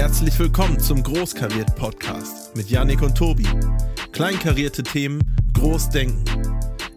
[0.00, 3.46] Herzlich willkommen zum Großkariert Podcast mit Yannick und Tobi.
[4.12, 5.20] Kleinkarierte Themen,
[5.52, 6.24] Großdenken.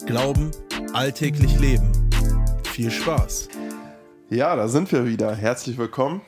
[0.06, 0.52] Glauben,
[0.94, 1.92] alltäglich leben.
[2.64, 3.50] Viel Spaß.
[4.30, 5.36] Ja, da sind wir wieder.
[5.36, 6.22] Herzlich willkommen.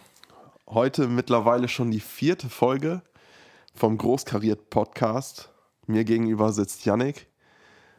[0.67, 3.01] Heute mittlerweile schon die vierte Folge
[3.73, 5.53] vom Großkariert Podcast.
[5.87, 7.27] Mir gegenüber sitzt Yannick.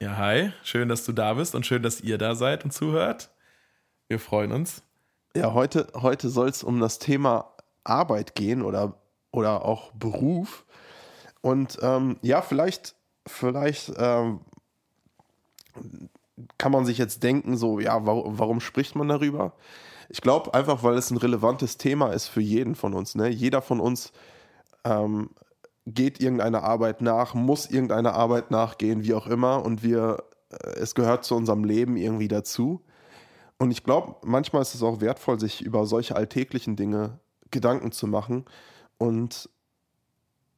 [0.01, 0.53] Ja, hi.
[0.63, 3.31] Schön, dass du da bist und schön, dass ihr da seid und zuhört.
[4.09, 4.83] Wir freuen uns.
[5.35, 7.56] Ja, heute, heute soll es um das Thema
[7.89, 8.95] Arbeit gehen oder,
[9.31, 10.65] oder auch Beruf.
[11.41, 14.41] Und ähm, ja, vielleicht, vielleicht ähm,
[16.59, 19.53] kann man sich jetzt denken, so, ja, warum, warum spricht man darüber?
[20.09, 23.15] Ich glaube einfach, weil es ein relevantes Thema ist für jeden von uns.
[23.15, 23.29] Ne?
[23.29, 24.13] Jeder von uns
[24.85, 25.31] ähm,
[25.87, 29.65] geht irgendeiner Arbeit nach, muss irgendeiner Arbeit nachgehen, wie auch immer.
[29.65, 32.83] Und wir, äh, es gehört zu unserem Leben irgendwie dazu.
[33.59, 37.19] Und ich glaube, manchmal ist es auch wertvoll, sich über solche alltäglichen Dinge
[37.51, 38.45] Gedanken zu machen
[38.99, 39.49] und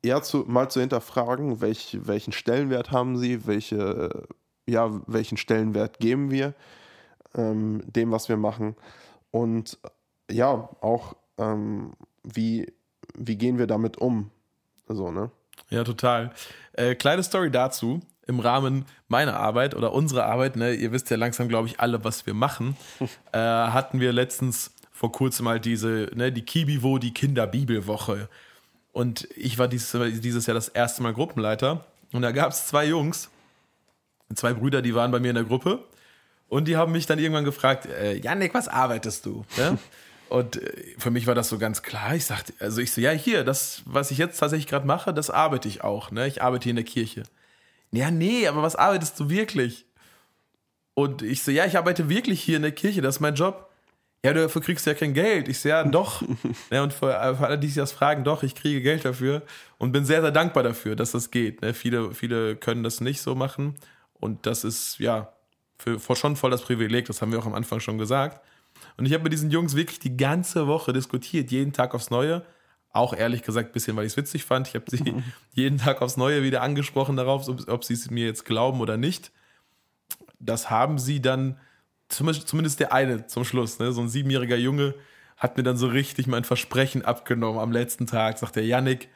[0.03, 4.27] eher zu, mal zu hinterfragen, welch, welchen Stellenwert haben sie, welche,
[4.67, 6.55] ja, welchen Stellenwert geben wir
[7.34, 8.77] ähm, dem, was wir machen
[9.30, 9.78] und
[10.30, 12.72] ja, auch ähm, wie,
[13.14, 14.30] wie gehen wir damit um?
[14.86, 15.30] So, ne?
[15.70, 16.33] Ja, total.
[16.73, 18.00] Äh, kleine Story dazu.
[18.27, 22.05] Im Rahmen meiner Arbeit oder unserer Arbeit, ne, ihr wisst ja langsam, glaube ich, alle,
[22.05, 22.77] was wir machen,
[23.33, 28.29] äh, hatten wir letztens vor kurzem halt diese, ne, die Kibivo, die Kinderbibelwoche.
[28.91, 31.85] Und ich war dieses, dieses Jahr das erste Mal Gruppenleiter.
[32.13, 33.31] Und da gab es zwei Jungs,
[34.35, 35.85] zwei Brüder, die waren bei mir in der Gruppe.
[36.49, 39.45] Und die haben mich dann irgendwann gefragt, äh, Janik, was arbeitest du?
[39.57, 39.79] Ja?
[40.31, 42.17] Und äh, für mich war das so ganz klar.
[42.17, 45.31] Ich sagte, also ich so, ja, hier, das, was ich jetzt tatsächlich gerade mache, das
[45.31, 46.11] arbeite ich auch.
[46.11, 46.27] Ne?
[46.27, 47.23] Ich arbeite hier in der Kirche.
[47.93, 49.87] Ja, nee, aber was arbeitest du wirklich?
[50.95, 53.67] Und ich so, ja, ich arbeite wirklich hier in der Kirche, das ist mein Job
[54.24, 55.48] ja, dafür kriegst du ja kein Geld.
[55.48, 56.22] Ich sehe ja, doch.
[56.70, 59.42] ja, und für, für, alle, die sich das fragen, doch, ich kriege Geld dafür
[59.79, 61.62] und bin sehr, sehr dankbar dafür, dass das geht.
[61.62, 61.74] Ne?
[61.74, 63.77] Viele, viele können das nicht so machen
[64.14, 65.33] und das ist, ja,
[65.78, 68.45] für, für schon voll das Privileg, das haben wir auch am Anfang schon gesagt.
[68.96, 72.45] Und ich habe mit diesen Jungs wirklich die ganze Woche diskutiert, jeden Tag aufs Neue.
[72.90, 74.68] Auch ehrlich gesagt ein bisschen, weil ich es witzig fand.
[74.68, 75.23] Ich habe sie
[75.55, 78.96] jeden Tag aufs Neue wieder angesprochen darauf, ob, ob sie es mir jetzt glauben oder
[78.96, 79.30] nicht.
[80.40, 81.58] Das haben sie dann
[82.08, 83.92] zumindest der eine zum Schluss, ne?
[83.92, 84.95] so ein siebenjähriger Junge,
[85.36, 88.39] hat mir dann so richtig mein Versprechen abgenommen am letzten Tag.
[88.39, 89.08] Sagt der Yannick,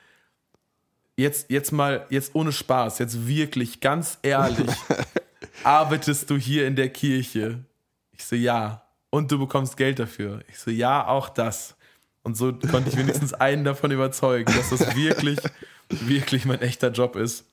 [1.16, 4.70] jetzt, jetzt mal, jetzt ohne Spaß, jetzt wirklich, ganz ehrlich,
[5.64, 7.64] arbeitest du hier in der Kirche?
[8.12, 8.82] Ich so, ja.
[9.10, 10.40] Und du bekommst Geld dafür.
[10.48, 11.76] Ich so, ja, auch das.
[12.22, 15.38] Und so konnte ich wenigstens einen davon überzeugen, dass das wirklich,
[15.88, 17.44] wirklich mein echter Job ist.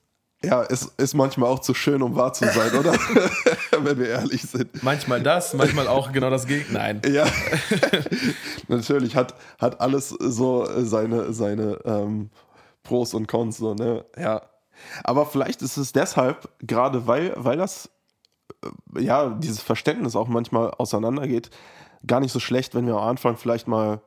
[0.44, 2.94] Ja, es ist manchmal auch zu schön, um wahr zu sein, oder?
[3.85, 4.84] Wenn wir ehrlich sind.
[4.84, 7.01] Manchmal das, manchmal auch genau das Gegenteil.
[7.09, 7.25] Ja.
[8.67, 12.29] Natürlich hat, hat alles so seine, seine ähm,
[12.84, 14.06] Pros und Cons, so, ne?
[14.18, 14.44] Ja.
[15.03, 17.89] Aber vielleicht ist es deshalb, gerade weil, weil das,
[18.95, 21.50] äh, ja, dieses Verständnis auch manchmal auseinandergeht,
[22.06, 24.01] gar nicht so schlecht, wenn wir am Anfang vielleicht mal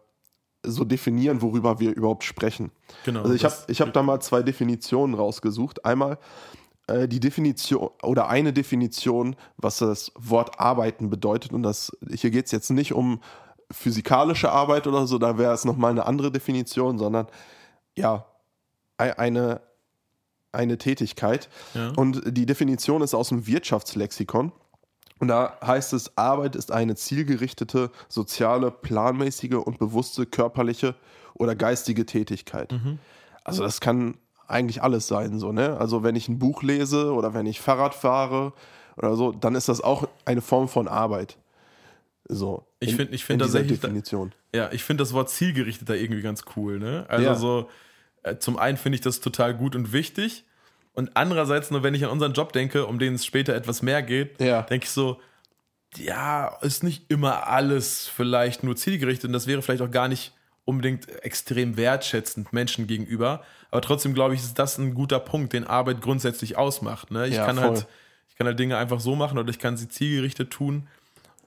[0.64, 2.70] so definieren, worüber wir überhaupt sprechen.
[3.04, 3.22] Genau.
[3.22, 5.84] Also ich habe ich hab da mal zwei Definitionen rausgesucht.
[5.84, 6.18] Einmal
[6.92, 11.52] äh, die Definition oder eine Definition, was das Wort arbeiten bedeutet.
[11.52, 13.20] Und das hier geht es jetzt nicht um
[13.70, 17.26] physikalische Arbeit oder so, da wäre es nochmal eine andere Definition, sondern
[17.96, 18.26] ja,
[18.98, 19.60] eine,
[20.52, 21.48] eine Tätigkeit.
[21.74, 21.92] Ja.
[21.96, 24.52] Und die Definition ist aus dem Wirtschaftslexikon.
[25.18, 30.94] Und da heißt es, Arbeit ist eine zielgerichtete, soziale, planmäßige und bewusste körperliche
[31.34, 32.72] oder geistige Tätigkeit.
[32.72, 32.98] Mhm.
[33.44, 34.16] Also das kann
[34.52, 35.76] eigentlich alles sein, so, ne?
[35.78, 38.52] Also wenn ich ein Buch lese oder wenn ich Fahrrad fahre
[38.96, 41.38] oder so, dann ist das auch eine Form von Arbeit.
[42.28, 42.66] So.
[42.80, 43.80] Ich finde, ich finde tatsächlich.
[43.80, 44.32] Definition.
[44.54, 47.06] Ja, ich finde das Wort zielgerichtet da irgendwie ganz cool, ne?
[47.08, 47.34] Also ja.
[47.34, 47.68] so,
[48.22, 50.44] äh, zum einen finde ich das total gut und wichtig.
[50.94, 54.02] Und andererseits, nur wenn ich an unseren Job denke, um den es später etwas mehr
[54.02, 54.62] geht, ja.
[54.62, 55.20] denke ich so,
[55.96, 60.32] ja, ist nicht immer alles vielleicht nur zielgerichtet und das wäre vielleicht auch gar nicht
[60.64, 63.42] unbedingt extrem wertschätzend Menschen gegenüber.
[63.70, 67.10] Aber trotzdem glaube ich, ist das ein guter Punkt, den Arbeit grundsätzlich ausmacht.
[67.10, 67.26] Ne?
[67.26, 67.86] Ich, ja, kann halt,
[68.28, 70.88] ich kann halt Dinge einfach so machen oder ich kann sie zielgerichtet tun.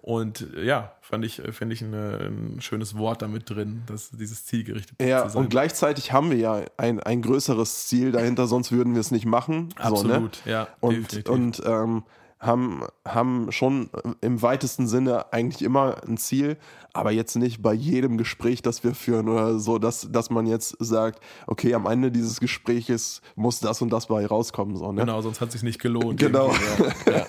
[0.01, 4.11] Und äh, ja, fand ich, äh, finde ich eine, ein schönes Wort damit drin, dass
[4.11, 8.93] dieses zielgerichtet ja, und gleichzeitig haben wir ja ein, ein größeres Ziel dahinter, sonst würden
[8.93, 9.69] wir es nicht machen.
[9.77, 10.51] Absolut, so, ne?
[10.51, 10.67] ja.
[10.79, 11.29] Und, definitiv.
[11.29, 12.03] und ähm,
[12.39, 13.89] haben, haben schon
[14.21, 16.57] im weitesten Sinne eigentlich immer ein Ziel,
[16.93, 20.75] aber jetzt nicht bei jedem Gespräch, das wir führen oder so, dass, dass man jetzt
[20.79, 24.75] sagt, okay, am Ende dieses Gespräches muss das und das bei rauskommen.
[24.75, 25.01] So, ne?
[25.01, 26.19] Genau, sonst hat es sich nicht gelohnt.
[26.19, 26.51] Genau.
[27.05, 27.25] Ja.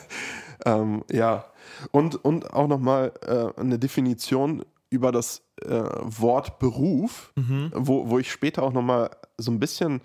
[0.80, 1.44] ähm, ja.
[1.92, 7.70] Und, und auch nochmal äh, eine Definition über das äh, Wort Beruf, Mhm.
[7.74, 10.00] wo, wo ich später auch nochmal so ein bisschen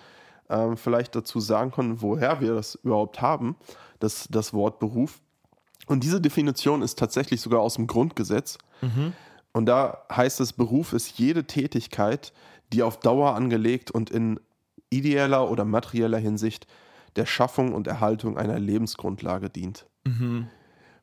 [0.50, 3.56] ähm, vielleicht dazu sagen kann, woher wir das überhaupt haben,
[4.04, 5.22] das, das Wort Beruf.
[5.88, 8.58] Und diese Definition ist tatsächlich sogar aus dem Grundgesetz.
[9.54, 12.34] Und da heißt es, Beruf ist jede Tätigkeit,
[12.72, 14.40] die auf Dauer angelegt und in
[14.90, 16.68] ideeller oder materieller Hinsicht
[17.16, 19.86] der Schaffung und Erhaltung einer Lebensgrundlage dient.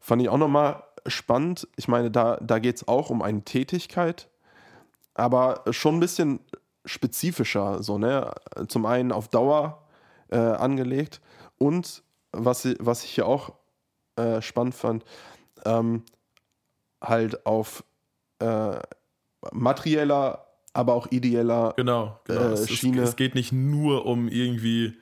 [0.00, 1.68] Fand ich auch nochmal spannend.
[1.76, 4.28] Ich meine, da, da geht es auch um eine Tätigkeit,
[5.14, 6.40] aber schon ein bisschen
[6.84, 7.82] spezifischer.
[7.82, 8.32] So, ne?
[8.68, 9.82] Zum einen auf Dauer
[10.30, 11.20] äh, angelegt
[11.58, 12.02] und
[12.32, 13.54] was, ich- was ich hier auch
[14.16, 15.04] äh, spannend fand,
[15.64, 16.02] ähm,
[17.02, 17.84] halt auf
[18.40, 18.78] äh,
[19.52, 22.40] materieller, aber auch ideeller Genau, genau.
[22.40, 23.02] Äh, es, es, Schiene.
[23.02, 24.96] es geht nicht nur um irgendwie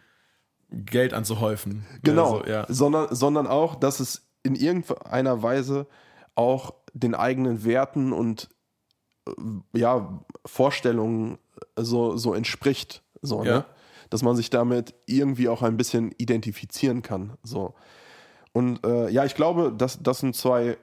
[0.71, 1.87] Geld anzuhäufen.
[2.03, 2.67] Genau, Also, ja.
[2.69, 5.87] sondern, sondern auch, dass es in irgendeiner Weise
[6.35, 8.49] auch den eigenen Werten und
[9.29, 9.33] äh,
[9.79, 11.39] ja, Vorstellungen
[11.77, 13.03] so, so entspricht.
[13.23, 13.59] So, Ja.
[13.59, 13.65] ne?
[14.11, 17.33] Dass man sich damit irgendwie auch ein bisschen identifizieren kann.
[17.43, 17.75] So.
[18.53, 20.79] Und äh, ja, ich glaube, das, das sind zwei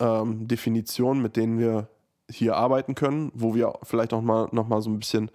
[0.00, 1.88] ähm, Definitionen, mit denen wir
[2.30, 5.30] hier arbeiten können, wo wir vielleicht auch mal noch mal so ein bisschen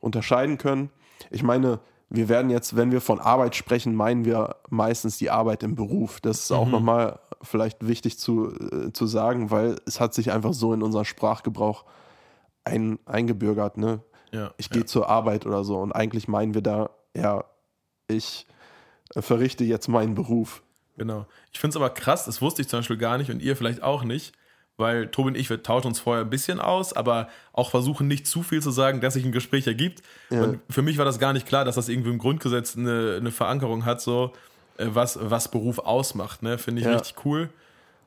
[0.00, 0.90] unterscheiden können.
[1.30, 1.80] Ich meine,
[2.14, 6.20] wir werden jetzt, wenn wir von Arbeit sprechen, meinen wir meistens die Arbeit im Beruf.
[6.20, 10.30] Das ist auch noch mal vielleicht wichtig zu, äh, zu sagen, weil es hat sich
[10.30, 11.84] einfach so in unseren Sprachgebrauch
[12.64, 13.78] ein, eingebürgert.
[13.78, 14.00] Ne?
[14.32, 14.52] Ja.
[14.56, 17.44] Ich gehe zur Arbeit oder so und eigentlich meinen wir da, ja,
[18.08, 18.46] ich
[19.14, 20.62] äh, verrichte jetzt meinen Beruf.
[20.96, 21.26] Genau.
[21.52, 23.82] Ich finde es aber krass, das wusste ich zum Beispiel gar nicht und ihr vielleicht
[23.82, 24.32] auch nicht,
[24.76, 28.26] weil Tobi und ich, wir tauschen uns vorher ein bisschen aus, aber auch versuchen nicht
[28.26, 30.02] zu viel zu sagen, dass sich ein Gespräch ergibt.
[30.30, 33.30] Und für mich war das gar nicht klar, dass das irgendwie im Grundgesetz eine, eine
[33.30, 34.32] Verankerung hat, so
[34.78, 36.42] äh, was, was Beruf ausmacht.
[36.42, 36.58] Ne?
[36.58, 36.94] Finde ich Ja.
[36.94, 37.50] richtig cool.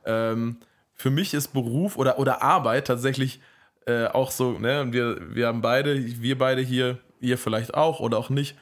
[0.05, 0.57] Ähm,
[0.95, 3.39] für mich ist Beruf oder, oder Arbeit tatsächlich
[3.85, 8.17] äh, auch so, ne, wir, wir haben beide, wir beide hier, ihr vielleicht auch oder
[8.17, 8.55] auch nicht,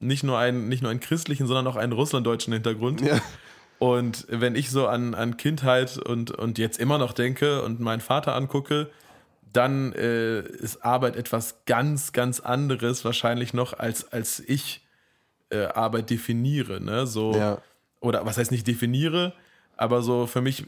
[0.00, 3.00] nicht nur einen, nicht nur einen christlichen, sondern auch einen russlanddeutschen Hintergrund.
[3.00, 3.20] Ja.
[3.78, 8.00] Und wenn ich so an, an Kindheit und, und jetzt immer noch denke und meinen
[8.00, 8.90] Vater angucke,
[9.52, 14.86] dann äh, ist Arbeit etwas ganz, ganz anderes wahrscheinlich noch, als, als ich
[15.50, 16.80] äh, Arbeit definiere.
[16.80, 17.06] Ne?
[17.06, 17.58] So, Ja.
[18.00, 19.32] Oder was heißt nicht definiere,
[19.76, 20.66] aber so für mich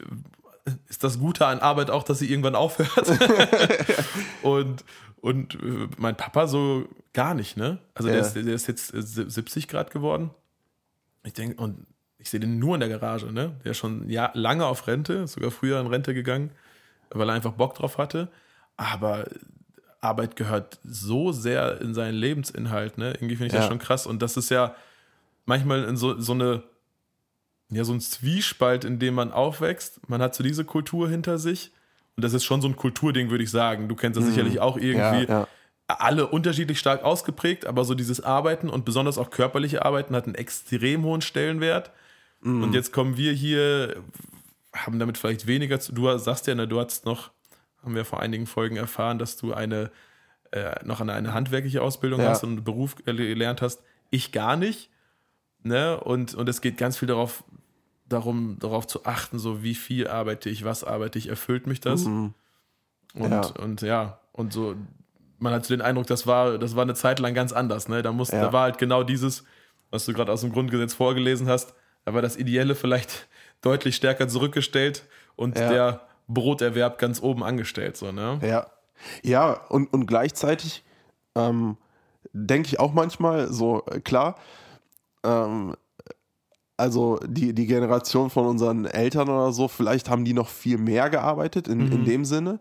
[0.88, 3.08] ist das Gute an Arbeit auch, dass sie irgendwann aufhört.
[4.42, 4.84] und
[5.20, 7.78] und äh, mein Papa so gar nicht, ne?
[7.94, 8.26] Also der, Ja.
[8.26, 10.30] ist, der ist jetzt äh, 70 Grad geworden.
[11.24, 11.86] Ich denke, und
[12.18, 13.56] ich sehe den nur in der Garage, ne?
[13.64, 16.50] Der ist schon ja, lange auf Rente, sogar früher in Rente gegangen,
[17.10, 18.28] weil er einfach Bock drauf hatte.
[18.76, 19.26] Aber
[20.00, 23.12] Arbeit gehört so sehr in seinen Lebensinhalt, ne?
[23.12, 23.68] Irgendwie finde ich das Ja.
[23.68, 24.06] schon krass.
[24.06, 24.74] Und das ist ja
[25.44, 26.62] manchmal in so, so eine,
[27.70, 30.08] ja, so ein Zwiespalt, in dem man aufwächst.
[30.08, 31.72] Man hat so diese Kultur hinter sich.
[32.16, 33.88] Und das ist schon so ein Kulturding, würde ich sagen.
[33.88, 35.22] Du kennst das sicherlich auch irgendwie.
[35.22, 35.28] Mhm.
[35.28, 35.48] Ja, ja.
[35.86, 40.34] Alle unterschiedlich stark ausgeprägt, aber so dieses Arbeiten und besonders auch körperliche Arbeiten hat einen
[40.36, 41.90] extrem hohen Stellenwert.
[42.42, 42.62] Mhm.
[42.62, 43.96] Und jetzt kommen wir hier,
[44.74, 45.92] haben damit vielleicht weniger zu.
[45.92, 47.30] Du sagst ja, ne, du hast noch,
[47.82, 49.90] haben wir vor einigen Folgen erfahren, dass du eine
[50.52, 52.30] äh, noch eine, eine handwerkliche Ausbildung Ja.
[52.30, 53.82] hast und einen Beruf gelernt hast.
[54.10, 54.90] Ich gar nicht.
[55.62, 56.00] Ne?
[56.00, 57.44] Und, und es geht ganz viel darauf,
[58.10, 62.04] darum, darauf zu achten, so wie viel arbeite ich, was arbeite ich, erfüllt mich das.
[62.04, 62.34] Mhm.
[63.14, 63.40] Und Ja.
[63.62, 64.74] und ja, und so,
[65.38, 67.88] man hat so den Eindruck, das war, das war eine Zeit lang ganz anders.
[67.88, 68.02] Ne?
[68.02, 68.42] Da, muss, Ja.
[68.42, 69.44] da war halt genau dieses,
[69.90, 71.74] was du gerade aus dem Grundgesetz vorgelesen hast,
[72.04, 73.28] da war das Ideelle vielleicht
[73.62, 75.04] deutlich stärker zurückgestellt
[75.36, 75.68] und Ja.
[75.68, 77.96] der Broterwerb ganz oben angestellt.
[77.96, 78.38] So, ne?
[78.42, 78.66] Ja,
[79.22, 80.84] ja und, und gleichzeitig
[81.34, 81.76] ähm,
[82.32, 84.36] denke ich auch manchmal so, äh, klar,
[85.24, 85.74] ähm,
[86.80, 91.10] also die, die Generation von unseren Eltern oder so, vielleicht haben die noch viel mehr
[91.10, 92.58] gearbeitet in, in dem Sinne.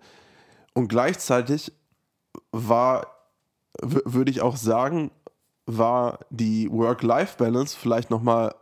[0.73, 1.71] Und gleichzeitig
[2.51, 3.07] war,
[3.81, 5.11] würde ich auch sagen,
[5.65, 8.53] war die Work-Life-Balance vielleicht nochmal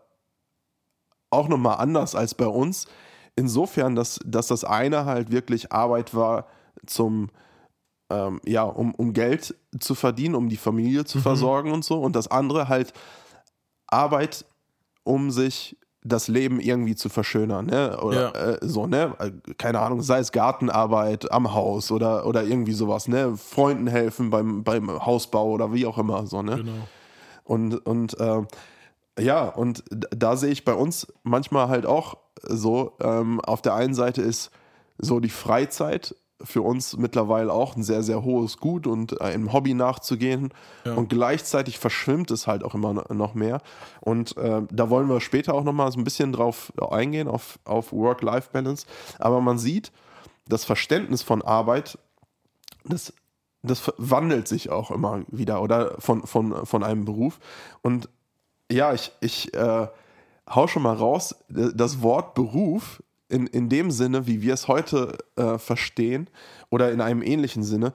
[1.30, 2.88] auch nochmal anders als bei uns.
[3.36, 6.48] Insofern, dass, dass das eine halt wirklich Arbeit war
[6.86, 7.30] zum,
[8.10, 12.00] ähm, ja, um, um Geld zu verdienen, um die Familie zu versorgen und so.
[12.00, 12.94] Und das andere halt
[13.88, 14.46] Arbeit,
[15.08, 18.00] um sich das Leben irgendwie zu verschönern, ne?
[18.02, 18.52] Oder Ja.
[18.52, 19.14] äh, so, ne?
[19.58, 23.36] Keine Ahnung, sei es Gartenarbeit am Haus oder, oder irgendwie sowas, ne?
[23.36, 26.58] Freunden helfen beim, beim Hausbau oder wie auch immer, so, ne?
[26.58, 26.88] Genau.
[27.44, 28.42] Und, und äh,
[29.20, 33.94] ja, und da sehe ich bei uns manchmal halt auch so, ähm, auf der einen
[33.96, 34.52] Seite ist
[35.00, 39.74] so die Freizeit für uns mittlerweile auch ein sehr, sehr hohes Gut und einem Hobby
[39.74, 40.54] nachzugehen.
[40.86, 40.94] Ja.
[40.94, 43.62] Und gleichzeitig verschwimmt es halt auch immer no- noch mehr.
[44.02, 47.92] Und äh, da wollen wir später auch nochmal so ein bisschen drauf eingehen, auf, auf
[47.92, 48.86] Work-Life-Balance.
[49.20, 49.92] Aber man sieht,
[50.48, 51.98] das Verständnis von Arbeit
[52.90, 53.14] das,
[53.64, 57.40] das wandelt sich auch immer wieder oder von, von, von einem Beruf.
[57.82, 58.10] Und
[58.72, 59.88] ja, ich, ich äh,
[60.50, 65.18] hau schon mal raus, das Wort Beruf in, in dem Sinne, wie wir es heute
[65.36, 66.30] äh, verstehen,
[66.70, 67.94] oder in einem ähnlichen Sinne,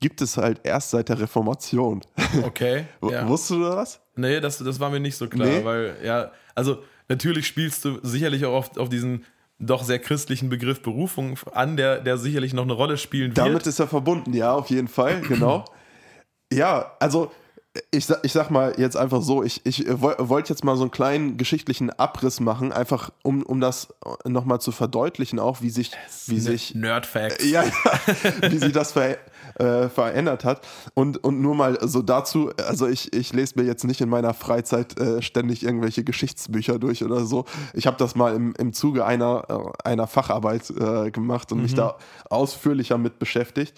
[0.00, 2.02] gibt es halt erst seit der Reformation.
[2.42, 2.86] Okay.
[3.08, 3.28] ja.
[3.28, 4.00] Wusstest du das?
[4.16, 5.64] Nee, das, das war mir nicht so klar, nee.
[5.64, 9.24] weil, ja, also natürlich spielst du sicherlich auch auf, auf diesen
[9.60, 13.38] doch sehr christlichen Begriff Berufung an, der, der sicherlich noch eine Rolle spielen wird.
[13.38, 15.64] Damit ist er verbunden, ja, auf jeden Fall, genau.
[16.52, 17.30] ja, also
[17.90, 21.36] ich, ich sag mal jetzt einfach so, ich, ich wollte jetzt mal so einen kleinen
[21.36, 23.88] geschichtlichen Abriss machen, einfach um, um das
[24.24, 25.90] nochmal zu verdeutlichen, auch wie sich,
[26.26, 27.44] wie sich Nerdfacts.
[27.44, 27.64] Ja,
[28.42, 29.18] ja, wie sich das ver,
[29.58, 30.64] äh, verändert hat.
[30.94, 34.34] Und, und nur mal so dazu, also ich, ich lese mir jetzt nicht in meiner
[34.34, 37.44] Freizeit äh, ständig irgendwelche Geschichtsbücher durch oder so.
[37.72, 41.64] Ich habe das mal im, im Zuge einer, äh, einer Facharbeit äh, gemacht und mhm.
[41.64, 41.96] mich da
[42.30, 43.74] ausführlicher mit beschäftigt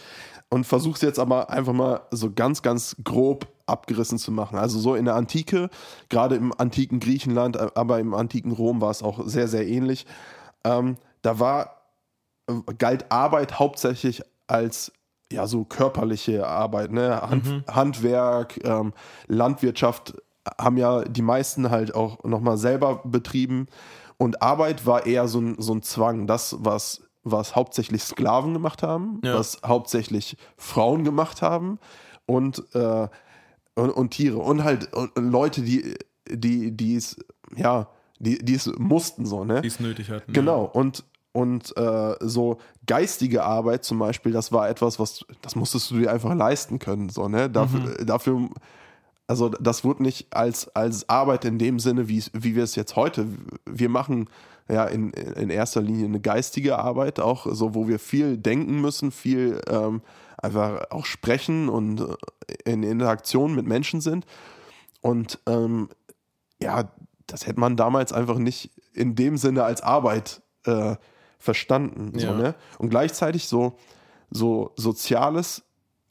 [0.50, 4.58] und versuche es jetzt aber einfach mal so ganz, ganz grob abgerissen zu machen.
[4.58, 5.70] Also so in der Antike,
[6.08, 10.06] gerade im antiken Griechenland, äh, aber im antiken Rom war es auch sehr, sehr ähnlich.
[10.64, 11.82] Ähm, da war,
[12.48, 14.92] äh, galt Arbeit hauptsächlich als
[15.32, 17.20] ja so körperliche Arbeit, ne?
[17.20, 17.64] Hand, mhm.
[17.68, 18.92] Handwerk, ähm,
[19.26, 20.14] Landwirtschaft
[20.60, 23.66] haben ja die meisten halt auch nochmal selber betrieben.
[24.18, 26.26] Und Arbeit war eher so ein, so ein Zwang.
[26.26, 29.34] Das, was was hauptsächlich Sklaven gemacht haben, ja.
[29.34, 31.78] was hauptsächlich Frauen gemacht haben
[32.24, 33.08] und, äh,
[33.74, 35.96] und, und, Tiere und halt und Leute, die,
[36.28, 37.16] die, die es,
[37.56, 39.60] ja, die, die es mussten so, ne?
[39.60, 40.32] Die es nötig hatten.
[40.32, 40.64] Genau.
[40.64, 40.70] Ja.
[40.70, 45.98] Und, und äh, so geistige Arbeit zum Beispiel, das war etwas, was, das musstest du
[45.98, 47.50] dir einfach leisten können, so, ne?
[47.50, 48.06] Dafür, mhm.
[48.06, 48.48] dafür
[49.26, 52.94] also das wurde nicht als, als Arbeit in dem Sinne, wie, wie wir es jetzt
[52.94, 53.26] heute,
[53.66, 54.28] wir machen
[54.68, 59.10] ja in, in erster Linie eine geistige Arbeit, auch so, wo wir viel denken müssen,
[59.10, 60.02] viel ähm,
[60.38, 64.26] einfach auch sprechen und äh, in Interaktion mit Menschen sind.
[65.00, 65.88] Und ähm,
[66.60, 66.90] ja,
[67.26, 70.96] das hätte man damals einfach nicht in dem Sinne als Arbeit äh,
[71.38, 72.18] verstanden.
[72.18, 72.54] So, ne?
[72.78, 73.76] Und gleichzeitig so,
[74.30, 75.62] so soziales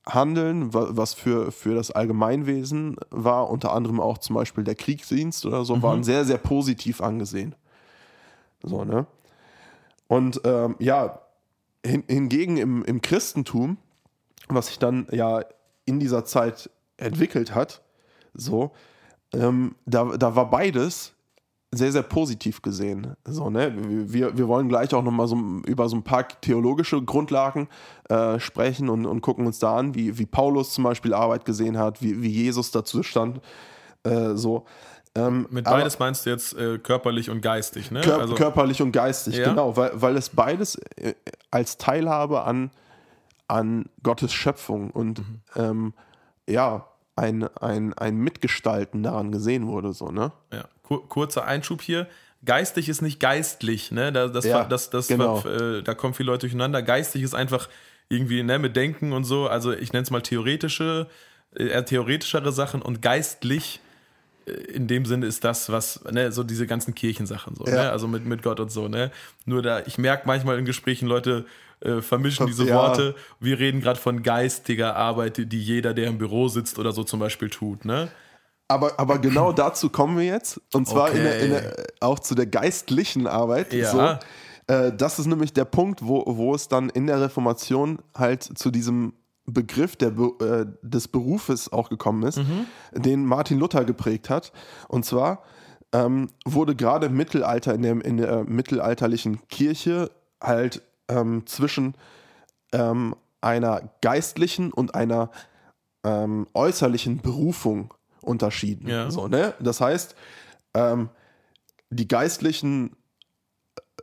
[0.07, 5.65] Handeln, was für, für das Allgemeinwesen war, unter anderem auch zum Beispiel der Kriegsdienst oder
[5.65, 5.81] so, mhm.
[5.81, 7.55] waren sehr, sehr positiv angesehen.
[8.65, 9.05] So, ne?
[10.07, 11.21] Und ähm, ja,
[11.85, 13.77] hin, hingegen im, im Christentum,
[14.47, 15.43] was sich dann ja
[15.85, 17.81] in dieser Zeit entwickelt hat,
[18.33, 18.71] so,
[19.33, 21.13] ähm, da, da war beides
[21.71, 23.15] sehr, sehr positiv gesehen.
[23.25, 23.73] So, ne?
[24.11, 27.67] wir, wir wollen gleich auch nochmal so über so ein paar theologische Grundlagen
[28.09, 31.77] äh, sprechen und, und gucken uns da an, wie, wie Paulus zum Beispiel Arbeit gesehen
[31.77, 33.41] hat, wie, wie Jesus dazu stand.
[34.03, 34.65] Äh, so.
[35.17, 38.01] Ähm, Mit beides aber, meinst du jetzt äh, körperlich und geistig, ne?
[38.01, 39.49] Kör also, körperlich und geistig, ja?
[39.49, 41.13] genau, weil, weil es beides äh,
[41.51, 42.69] als Teilhabe an,
[43.47, 45.41] an Gottes Schöpfung und mhm.
[45.55, 45.93] ähm,
[46.47, 50.33] ja, ein, ein, ein Mitgestalten daran gesehen wurde, so, ne?
[50.51, 52.07] Ja, Kur kurzer Einschub hier.
[52.43, 54.11] Geistig ist nicht geistlich, ne?
[54.11, 55.39] Das, das, ja, das, das, genau.
[55.45, 56.81] äh, da kommen viele Leute durcheinander.
[56.81, 57.69] Geistig ist einfach
[58.09, 59.47] irgendwie, ne, mit Denken und so.
[59.47, 61.07] Also ich nenne es mal theoretische,
[61.55, 63.79] äh, eher theoretischere Sachen und geistlich
[64.45, 67.71] in dem Sinne ist das, was, ne, so diese ganzen Kirchensachen, so, ja.
[67.71, 67.91] ne?
[67.91, 69.11] also mit, mit Gott und so, ne.
[69.45, 71.45] Nur da, ich merke manchmal in Gesprächen, Leute
[71.81, 72.75] äh, vermischen diese ja.
[72.75, 73.15] Worte.
[73.39, 77.19] Wir reden gerade von geistiger Arbeit, die jeder, der im Büro sitzt oder so zum
[77.19, 78.09] Beispiel tut, ne.
[78.67, 80.59] Aber, aber genau dazu kommen wir jetzt.
[80.73, 81.17] Und zwar okay.
[81.17, 83.73] in der, in der, auch zu der geistlichen Arbeit.
[83.73, 83.91] Ja.
[83.91, 84.73] So.
[84.73, 88.71] Äh, das ist nämlich der Punkt, wo, wo es dann in der Reformation halt zu
[88.71, 89.13] diesem
[89.45, 92.65] Begriff der, äh, des Berufes auch gekommen ist, mhm.
[92.93, 94.51] den Martin Luther geprägt hat.
[94.87, 95.43] Und zwar
[95.93, 100.11] ähm, wurde gerade im Mittelalter, in der, in der mittelalterlichen Kirche
[100.41, 101.95] halt ähm, zwischen
[102.73, 105.29] ähm, einer geistlichen und einer
[106.03, 108.87] ähm, äußerlichen Berufung unterschieden.
[108.87, 109.11] Ja.
[109.11, 109.53] So, ne?
[109.59, 110.15] Das heißt,
[110.73, 111.09] ähm,
[111.89, 112.95] die geistlichen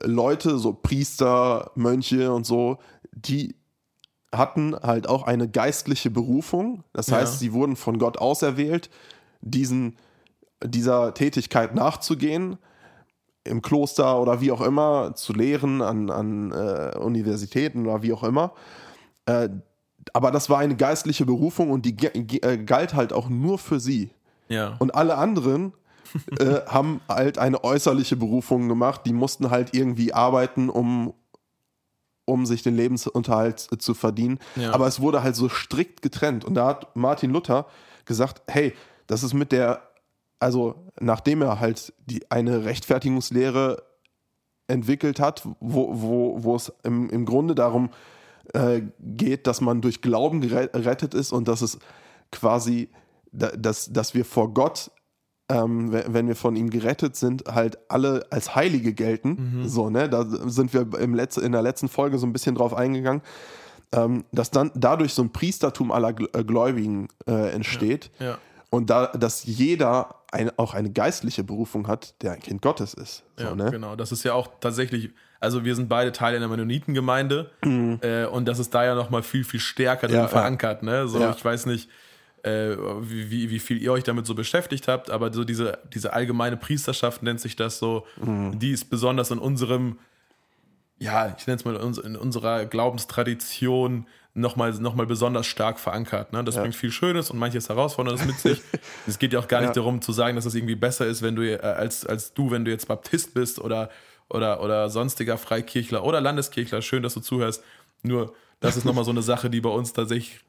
[0.02, 2.78] Leute, so Priester, Mönche und so,
[3.12, 3.56] die
[4.32, 6.84] hatten halt auch eine geistliche Berufung.
[6.92, 7.38] Das heißt, ja.
[7.38, 8.90] sie wurden von Gott auserwählt,
[9.40, 9.96] diesen,
[10.64, 12.58] dieser Tätigkeit nachzugehen,
[13.44, 18.22] im Kloster oder wie auch immer, zu lehren, an, an äh, Universitäten oder wie auch
[18.22, 18.52] immer.
[19.26, 19.48] Äh,
[20.12, 24.10] aber das war eine geistliche Berufung und die äh, galt halt auch nur für sie.
[24.48, 24.76] Ja.
[24.78, 25.72] Und alle anderen
[26.38, 29.02] äh, haben halt eine äußerliche Berufung gemacht.
[29.06, 31.14] Die mussten halt irgendwie arbeiten, um,
[32.24, 34.38] um sich den Lebensunterhalt zu verdienen.
[34.56, 34.72] Ja.
[34.72, 36.44] Aber es wurde halt so strikt getrennt.
[36.44, 37.66] Und da hat Martin Luther
[38.04, 38.74] gesagt, hey,
[39.06, 39.82] das ist mit der,
[40.38, 43.82] also nachdem er halt die, eine Rechtfertigungslehre
[44.68, 47.90] entwickelt hat, wo, wo, wo es im, im Grunde darum
[48.54, 51.78] äh, geht, dass man durch Glauben gerettet ist und dass es
[52.30, 52.88] quasi,
[53.32, 54.90] dass, dass wir vor Gott,
[55.52, 59.60] ähm, wenn wir von ihm gerettet sind, halt alle als Heilige gelten.
[59.60, 59.68] Mhm.
[59.68, 60.08] So, ne?
[60.08, 63.22] Da sind wir im Letz-, in der letzten Folge so ein bisschen drauf eingegangen.
[63.94, 68.10] Ähm, dass dann dadurch so ein Priestertum aller äh, Gläubigen äh, entsteht.
[68.18, 68.38] Ja, ja.
[68.70, 73.22] Und da, dass jeder ein, auch eine geistliche Berufung hat, der ein Kind Gottes ist.
[73.36, 73.70] So, ja, ne?
[73.70, 73.94] genau.
[73.96, 77.98] Das ist ja auch tatsächlich, also wir sind beide Teile einer Mennonitengemeinde mhm.
[78.00, 80.82] äh, und das ist da ja nochmal viel, viel stärker ja, verankert.
[80.82, 81.06] Ne?
[81.06, 81.34] So, ja.
[81.36, 81.90] ich weiß nicht,
[82.42, 86.56] äh, wie, wie viel ihr euch damit so beschäftigt habt, aber so diese, diese allgemeine
[86.56, 88.58] Priesterschaft nennt sich das so, mhm.
[88.58, 89.98] die ist besonders in unserem,
[90.98, 96.32] ja, ich nenne es mal in unserer Glaubenstradition nochmal noch mal besonders stark verankert.
[96.32, 96.42] Ne?
[96.42, 96.62] Das ja.
[96.62, 98.62] bringt viel Schönes und manches Herausforderndes mit sich.
[99.06, 99.74] es geht ja auch gar nicht ja.
[99.74, 102.50] darum zu sagen, dass es das irgendwie besser ist, wenn du äh, als, als du,
[102.50, 103.90] wenn du jetzt Baptist bist oder,
[104.28, 106.80] oder, oder sonstiger Freikirchler oder Landeskirchler.
[106.82, 107.62] Schön, dass du zuhörst.
[108.02, 110.40] Nur, das ist nochmal so eine Sache, die bei uns tatsächlich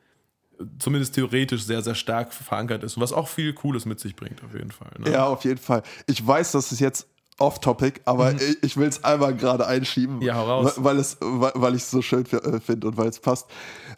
[0.80, 4.44] zumindest theoretisch sehr, sehr stark verankert ist und was auch viel Cooles mit sich bringt,
[4.44, 4.92] auf jeden Fall.
[5.00, 5.12] Ne?
[5.12, 5.84] Ja, auf jeden Fall.
[6.08, 7.08] Ich weiß, dass es jetzt
[7.40, 8.40] off-topic, aber mhm.
[8.62, 10.76] ich, will es einmal gerade einschieben, ja, raus.
[10.78, 13.48] weil, es, weil, weil ich es so schön äh, finde und weil es passt.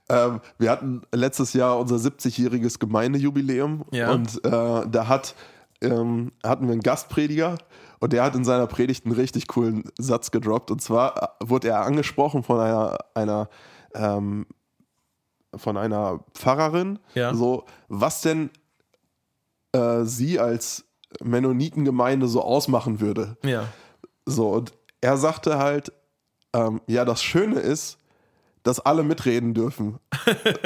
[0.09, 4.11] Ähm, wir hatten letztes Jahr unser 70-jähriges Gemeindejubiläum ja.
[4.11, 5.35] und äh, da hat,
[5.81, 7.57] ähm, hatten wir einen Gastprediger
[7.99, 11.69] und der hat in seiner Predigt einen richtig coolen Satz gedroppt und zwar äh, wurde
[11.69, 13.49] er angesprochen von einer, einer
[13.93, 14.45] ähm,
[15.57, 17.33] von einer Pfarrerin, ja.
[17.33, 18.49] so was denn
[19.71, 20.85] äh, sie als
[21.21, 23.37] Mennonitengemeinde so ausmachen würde.
[23.43, 23.67] Ja.
[24.25, 25.91] So, und er sagte halt,
[26.53, 27.97] ähm, ja, das Schöne ist,
[28.65, 29.99] dass alle mitreden dürfen.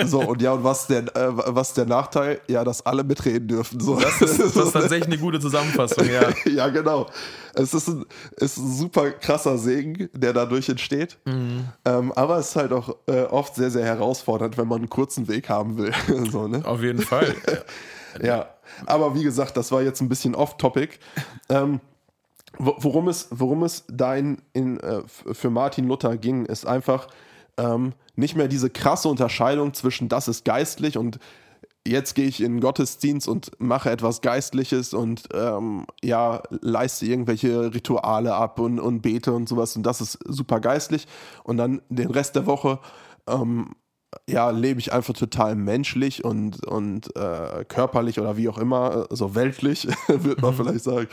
[0.06, 2.40] so, und ja, und was der, äh, was der Nachteil?
[2.48, 3.82] Ja, dass alle mitreden dürfen.
[3.82, 4.00] So.
[4.00, 6.30] Das, ist, das ist tatsächlich eine gute Zusammenfassung, ja.
[6.50, 7.08] ja, genau.
[7.54, 8.06] Es ist ein,
[8.38, 11.18] ist ein super krasser Segen, der dadurch entsteht.
[11.26, 11.66] Mhm.
[11.84, 15.28] Ähm, aber es ist halt auch äh, oft sehr, sehr herausfordernd, wenn man einen kurzen
[15.28, 15.92] Weg haben will.
[16.32, 16.64] so, ne?
[16.64, 17.36] Auf jeden Fall.
[18.24, 18.48] ja.
[18.86, 21.00] Aber wie gesagt, das war jetzt ein bisschen off-topic.
[21.50, 21.82] Ähm,
[22.58, 27.08] worum es, worum es da in, in, äh, für Martin Luther ging, ist einfach
[27.60, 31.20] ähm, nicht mehr diese krasse Unterscheidung zwischen das ist geistlich und
[31.88, 37.74] jetzt gehe ich in den Gottesdienst und mache etwas Geistliches und ähm, ja, leiste irgendwelche
[37.74, 41.08] Rituale ab und, und bete und sowas und das ist super geistlich.
[41.44, 42.80] Und dann den Rest der Woche
[43.28, 43.76] ähm,
[44.28, 49.36] ja, lebe ich einfach total menschlich und, und äh, körperlich oder wie auch immer, so
[49.36, 50.58] weltlich, würde man mhm.
[50.58, 51.08] vielleicht sagen.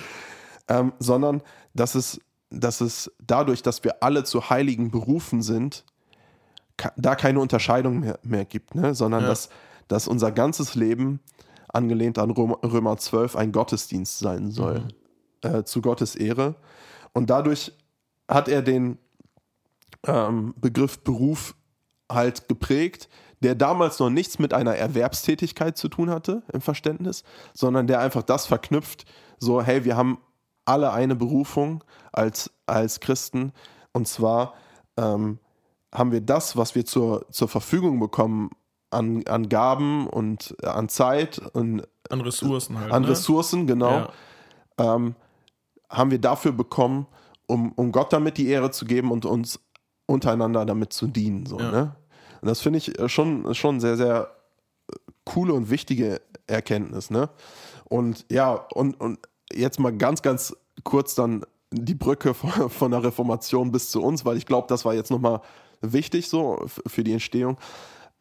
[0.68, 1.42] Ähm, sondern
[1.74, 5.84] dass es, dass es dadurch, dass wir alle zu Heiligen berufen sind,
[6.96, 8.94] da keine Unterscheidung mehr, mehr gibt, ne?
[8.94, 9.28] sondern ja.
[9.28, 9.48] dass,
[9.88, 11.20] dass unser ganzes Leben,
[11.68, 14.80] angelehnt an Römer 12, ein Gottesdienst sein soll,
[15.44, 15.50] mhm.
[15.50, 16.54] äh, zu Gottes Ehre.
[17.12, 17.72] Und dadurch
[18.28, 18.98] hat er den
[20.06, 21.54] ähm, Begriff Beruf
[22.10, 23.08] halt geprägt,
[23.40, 28.22] der damals noch nichts mit einer Erwerbstätigkeit zu tun hatte im Verständnis, sondern der einfach
[28.22, 29.04] das verknüpft,
[29.38, 30.18] so hey, wir haben
[30.64, 33.52] alle eine Berufung als, als Christen
[33.92, 34.54] und zwar
[34.96, 35.38] ähm,
[35.96, 38.50] haben wir das, was wir zur, zur Verfügung bekommen
[38.90, 42.92] an, an Gaben und äh, an Zeit und an Ressourcen halt.
[42.92, 43.08] An ne?
[43.08, 44.08] Ressourcen, genau.
[44.78, 44.94] Ja.
[44.96, 45.14] Ähm,
[45.88, 47.06] haben wir dafür bekommen,
[47.46, 49.60] um, um Gott damit die Ehre zu geben und uns
[50.06, 51.46] untereinander damit zu dienen.
[51.46, 51.70] So, ja.
[51.70, 51.96] ne?
[52.40, 54.30] Und das finde ich äh, schon, schon sehr, sehr
[54.90, 57.10] äh, coole und wichtige Erkenntnis.
[57.10, 57.28] Ne?
[57.84, 59.18] Und ja, und, und
[59.52, 64.24] jetzt mal ganz, ganz kurz dann die Brücke von, von der Reformation bis zu uns,
[64.24, 65.40] weil ich glaube, das war jetzt nochmal
[65.80, 67.58] wichtig so für die Entstehung.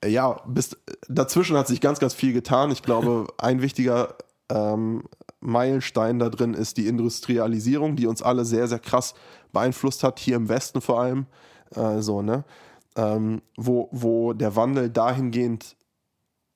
[0.02, 2.72] Äh, ja, bis, dazwischen hat sich ganz, ganz viel getan.
[2.72, 4.16] Ich glaube, ein wichtiger
[4.50, 5.04] ähm,
[5.40, 9.14] Meilenstein da drin ist die Industrialisierung, die uns alle sehr, sehr krass
[9.52, 11.26] beeinflusst hat, hier im Westen vor allem.
[11.76, 12.44] Äh, so, ne?
[12.96, 15.76] Ähm, wo, wo der Wandel dahingehend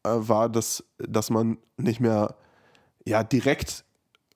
[0.03, 2.35] äh, war, dass, dass man nicht mehr
[3.05, 3.83] ja, direkt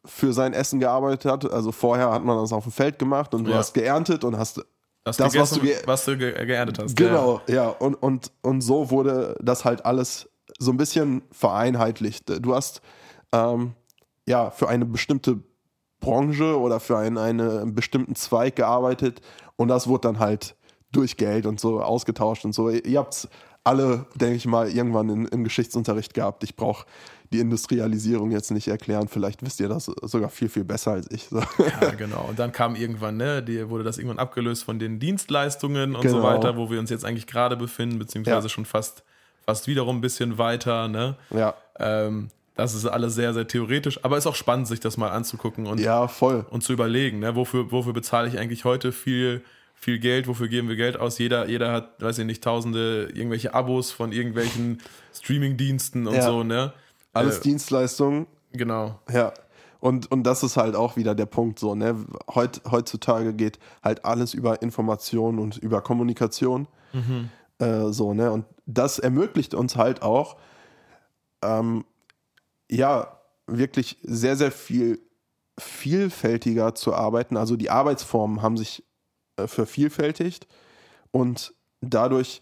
[0.05, 1.51] für sein Essen gearbeitet hat.
[1.51, 3.57] Also vorher hat man das auf dem Feld gemacht und du ja.
[3.57, 4.65] hast geerntet und hast
[5.03, 6.95] das, das was du, ge was du ge geerntet hast.
[6.95, 7.55] Genau, ja.
[7.55, 7.69] ja.
[7.69, 12.29] Und, und, und so wurde das halt alles so ein bisschen vereinheitlicht.
[12.43, 12.81] Du hast
[13.33, 13.73] ähm,
[14.27, 15.39] ja für eine bestimmte
[15.99, 19.21] Branche oder für einen, einen bestimmten Zweig gearbeitet
[19.55, 20.55] und das wurde dann halt
[20.91, 22.69] durch Geld und so ausgetauscht und so.
[22.69, 23.29] Ihr habt es
[23.63, 26.43] alle, denke ich mal, irgendwann in, im Geschichtsunterricht gehabt.
[26.43, 26.85] Ich brauche
[27.33, 29.07] die Industrialisierung jetzt nicht erklären.
[29.07, 31.27] Vielleicht wisst ihr das sogar viel, viel besser als ich.
[31.31, 32.25] Ja, genau.
[32.29, 36.17] Und dann kam irgendwann, ne, die, wurde das irgendwann abgelöst von den Dienstleistungen und genau.
[36.17, 38.49] so weiter, wo wir uns jetzt eigentlich gerade befinden, beziehungsweise ja.
[38.49, 39.03] schon fast,
[39.45, 40.87] fast wiederum ein bisschen weiter.
[40.87, 41.15] Ne?
[41.31, 41.55] Ja.
[41.79, 45.65] Ähm, das ist alles sehr, sehr theoretisch, aber ist auch spannend, sich das mal anzugucken
[45.65, 46.45] und, ja, voll.
[46.51, 47.35] und zu überlegen, ne?
[47.35, 49.41] wofür, wofür bezahle ich eigentlich heute viel
[49.83, 51.19] viel Geld, wofür geben wir Geld aus?
[51.19, 54.79] Jeder, jeder hat, weiß ich nicht, tausende irgendwelche Abos von irgendwelchen
[55.13, 56.21] Streaming-Diensten und Ja.
[56.21, 56.73] so, ne?
[57.13, 58.99] Alles Äh, Dienstleistungen, Genau.
[59.11, 59.33] ja.
[59.79, 62.05] Und, und das ist halt auch wieder der Punkt so, ne?
[62.33, 66.67] Heut, heutzutage geht halt alles über Information und über Kommunikation.
[67.59, 68.31] Äh, so, ne?
[68.31, 70.37] Und das ermöglicht uns halt auch,
[71.43, 71.83] ähm,
[72.71, 74.99] ja, wirklich sehr, sehr viel
[75.59, 77.35] vielfältiger zu arbeiten.
[77.37, 78.83] Also die Arbeitsformen haben sich
[79.37, 80.47] äh, vervielfältigt
[81.11, 82.41] und dadurch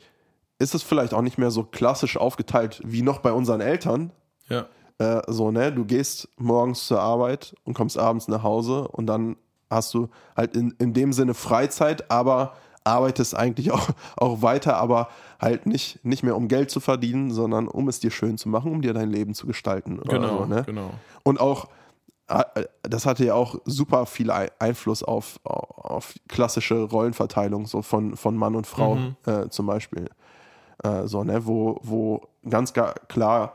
[0.59, 4.11] ist es vielleicht auch nicht mehr so klassisch aufgeteilt wie noch bei unseren Eltern.
[4.51, 4.65] Ja.
[4.99, 9.35] Äh, so, ne, du gehst morgens zur Arbeit und kommst abends nach Hause und dann
[9.69, 15.07] hast du halt in, in dem Sinne Freizeit, aber arbeitest eigentlich auch, auch weiter, aber
[15.39, 18.71] halt nicht, nicht mehr um Geld zu verdienen, sondern um es dir schön zu machen,
[18.71, 19.99] um dir dein Leben zu gestalten.
[20.07, 20.63] Genau, so, ne?
[20.65, 20.91] genau.
[21.23, 21.67] Und auch,
[22.27, 22.43] äh,
[22.83, 28.35] das hatte ja auch super viel Ei- Einfluss auf, auf klassische Rollenverteilung, so von, von
[28.35, 29.15] Mann und Frau Mhm.
[29.25, 30.09] äh, zum Beispiel.
[30.83, 33.53] Äh, so, ne, wo, wo ganz ga- klar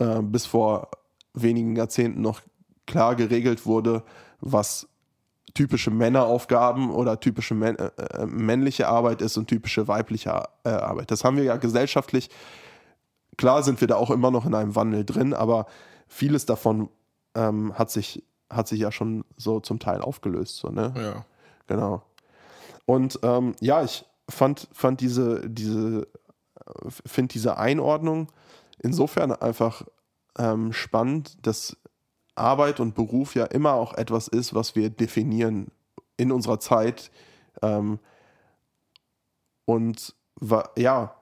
[0.00, 0.90] äh, bis vor
[1.34, 2.40] wenigen Jahrzehnten noch
[2.86, 4.02] klar geregelt wurde,
[4.40, 4.88] was
[5.54, 11.10] typische Männeraufgaben oder typische män äh, äh, männliche Arbeit ist und typische weibliche äh, Arbeit.
[11.10, 12.30] Das haben wir ja gesellschaftlich.
[13.36, 15.66] Klar sind wir da auch immer noch in einem Wandel drin, aber
[16.08, 16.88] vieles davon
[17.34, 20.56] ähm, hat, sich, hat sich ja schon so zum Teil aufgelöst.
[20.56, 20.92] So, ne?
[20.96, 21.24] Ja.
[21.66, 22.02] Genau.
[22.86, 26.06] Und ähm, ja, ich fand, fand diese, diese,
[26.88, 28.28] finde diese Einordnung
[28.82, 29.84] insofern einfach
[30.38, 31.76] ähm, spannend, dass
[32.34, 35.68] Arbeit und Beruf ja immer auch etwas ist, was wir definieren
[36.16, 37.10] in unserer Zeit.
[37.62, 37.98] Ähm,
[39.64, 41.14] und wa ja,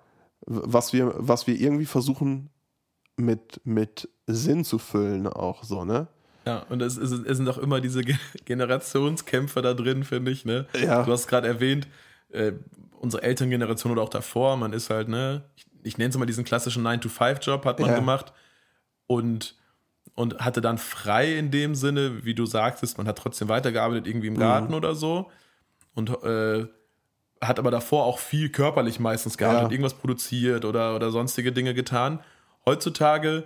[0.47, 2.51] was wir, was wir irgendwie versuchen
[3.17, 6.07] mit, mit Sinn zu füllen, auch so, ne?
[6.47, 8.17] Ja, und es, es, es sind auch immer diese Ge-
[8.47, 10.67] Generationskämpfe da drin, finde ich, ne?
[10.81, 11.03] Ja.
[11.03, 11.89] Du hast gerade erwähnt,
[12.31, 12.53] äh,
[13.01, 16.45] unsere Elterngeneration oder auch davor, man ist halt, ne, ich, ich nenne es mal diesen
[16.45, 17.97] klassischen 9-to-5-Job, hat man Ja.
[17.97, 18.33] gemacht
[19.07, 19.57] und,
[20.15, 24.29] und hatte dann frei in dem Sinne, wie du sagtest, man hat trotzdem weitergearbeitet, irgendwie
[24.29, 24.39] im Mhm.
[24.39, 25.31] Garten oder so
[25.95, 26.67] und äh,
[27.41, 29.73] hat aber davor auch viel körperlich meistens gearbeitet, Ja.
[29.73, 32.21] irgendwas produziert oder, oder sonstige Dinge getan.
[32.67, 33.45] Heutzutage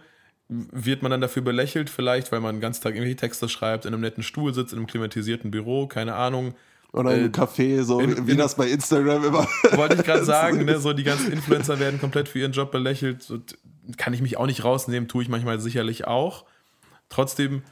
[0.49, 3.95] wird man dann dafür belächelt, vielleicht, weil man den ganzen Tag irgendwelche Texte schreibt, in
[3.95, 6.55] einem netten Stuhl sitzt, in einem klimatisierten Büro, keine Ahnung.
[6.93, 9.47] Oder Äh, im Café, so in- wie in- das bei Instagram immer.
[9.77, 13.23] Wollte ich gerade sagen, ne, so die ganzen Influencer werden komplett für ihren Job belächelt.
[13.23, 13.57] So, t-
[13.97, 16.45] kann ich mich auch nicht rausnehmen, tue ich manchmal sicherlich auch.
[17.09, 17.63] Trotzdem,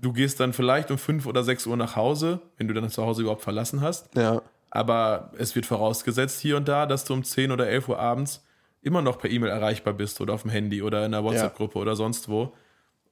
[0.00, 3.04] du gehst dann vielleicht um 5 oder 6 Uhr nach Hause, wenn du dann zu
[3.04, 4.14] Hause überhaupt verlassen hast.
[4.14, 7.98] Ja, Aber es wird vorausgesetzt hier und da, dass du um 10 oder 11 Uhr
[7.98, 8.44] abends
[8.82, 11.96] immer noch per E-Mail erreichbar bist oder auf dem Handy oder in einer WhatsApp-Gruppe oder
[11.96, 12.52] sonst wo.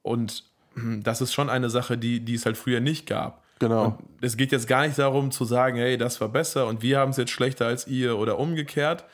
[0.03, 0.45] Und
[0.75, 3.43] hm, das ist schon eine Sache, die, die es halt früher nicht gab.
[3.59, 3.85] Genau.
[3.87, 6.99] Und es geht jetzt gar nicht darum zu sagen, hey, das war besser und wir
[6.99, 9.05] haben es jetzt schlechter als ihr oder umgekehrt,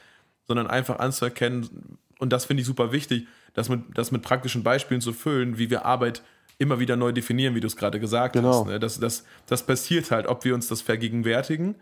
[0.47, 5.01] sondern einfach anzuerkennen, und das finde ich super wichtig, das mit, das mit praktischen Beispielen
[5.01, 6.23] zu füllen, wie wir Arbeit
[6.59, 8.61] immer wieder neu definieren, wie du es gerade gesagt Genau.
[8.61, 8.67] hast.
[8.67, 8.79] Ne?
[8.79, 11.75] Das, das, das passiert halt, ob wir uns das vergegenwärtigen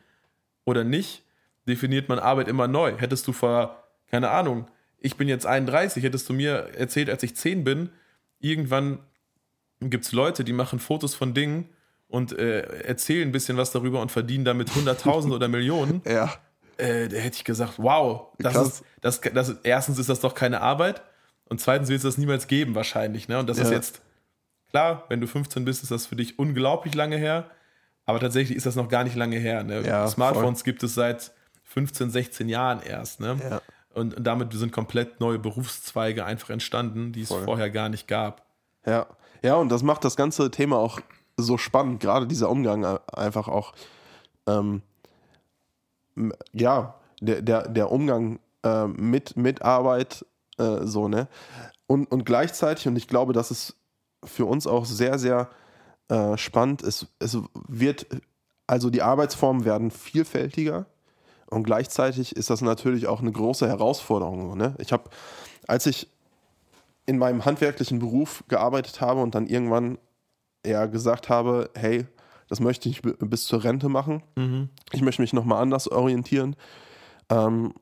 [0.64, 1.22] oder nicht,
[1.68, 2.92] definiert man Arbeit immer neu.
[2.96, 4.66] Hättest du vor, keine Ahnung,
[4.98, 7.90] ich bin jetzt 31, hättest du mir erzählt, als ich 10 bin,
[8.38, 9.00] irgendwann
[9.80, 11.68] gibt es Leute, die machen Fotos von Dingen
[12.12, 16.02] und äh, erzählen ein bisschen was darüber und verdienen damit Hunderttausende oder Millionen.
[16.06, 16.32] Ja,
[16.78, 18.66] Äh, da hätte ich gesagt, wow, das Krass.
[18.68, 21.02] ist, das, das, erstens ist das doch keine Arbeit
[21.46, 23.28] und zweitens wird es das niemals geben wahrscheinlich.
[23.28, 23.38] Ne?
[23.38, 23.74] Und das ist Ja.
[23.76, 24.00] jetzt,
[24.70, 27.50] klar, wenn du 15 bist, ist das für dich unglaublich lange her,
[28.06, 29.62] aber tatsächlich ist das noch gar nicht lange her.
[29.64, 29.82] Ne?
[29.82, 31.32] Ja, Smartphones gibt es seit
[31.64, 33.20] 15, 16 Jahren erst.
[33.20, 33.36] Ne?
[33.48, 33.60] Ja.
[33.94, 37.44] Und, und damit sind komplett neue Berufszweige einfach entstanden, die es Voll.
[37.44, 38.44] vorher gar nicht gab.
[38.86, 39.06] ja.
[39.44, 41.00] Ja, und das macht das ganze Thema auch
[41.36, 43.72] so spannend, gerade dieser Umgang einfach auch,
[44.46, 44.82] ähm,
[46.52, 50.26] ja, der, der, der Umgang äh, mit, mit Arbeit,
[50.58, 51.28] äh, so, ne?
[51.86, 53.76] Und, und gleichzeitig, und ich glaube, das ist
[54.24, 55.48] für uns auch sehr, sehr
[56.08, 58.06] äh, spannend, es, es wird,
[58.66, 60.86] also die Arbeitsformen werden vielfältiger
[61.46, 64.48] und gleichzeitig ist das natürlich auch eine große Herausforderung.
[64.48, 64.74] so, Ne?
[64.78, 65.10] Ich habe,
[65.66, 66.08] als ich
[67.04, 69.98] in meinem handwerklichen Beruf gearbeitet habe und dann irgendwann
[70.66, 72.06] ja gesagt habe, hey,
[72.48, 74.22] das möchte ich bis zur Rente machen.
[74.92, 76.54] Ich möchte mich nochmal anders orientieren.
[77.30, 77.72] Ähm,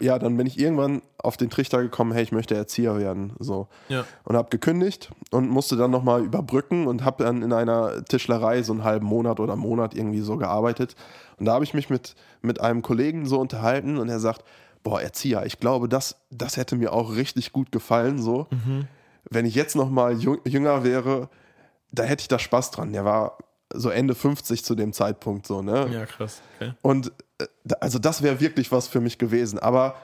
[0.00, 3.32] ja, dann bin ich irgendwann auf den Trichter gekommen, hey, ich möchte Erzieher werden.
[3.38, 3.68] So.
[3.88, 4.04] Ja.
[4.24, 8.72] Und habe gekündigt und musste dann nochmal überbrücken und habe dann in einer Tischlerei so
[8.72, 10.94] einen halben Monat oder Monat irgendwie so gearbeitet.
[11.38, 14.44] Und da habe ich mich mit, mit einem Kollegen so unterhalten und er sagt,
[14.84, 18.20] boah, Erzieher, ich glaube, das, das hätte mir auch richtig gut gefallen.
[18.20, 18.46] So.
[19.28, 21.28] Wenn ich jetzt nochmal jünger wäre,
[21.90, 22.92] da hätte ich da Spaß dran.
[22.92, 23.38] Der war
[23.72, 25.88] so Ende 50 zu dem Zeitpunkt so, ne?
[25.92, 26.40] Ja, krass.
[26.56, 26.72] Okay.
[26.82, 27.46] Und äh,
[27.80, 29.58] also das wäre wirklich was für mich gewesen.
[29.58, 29.96] Aber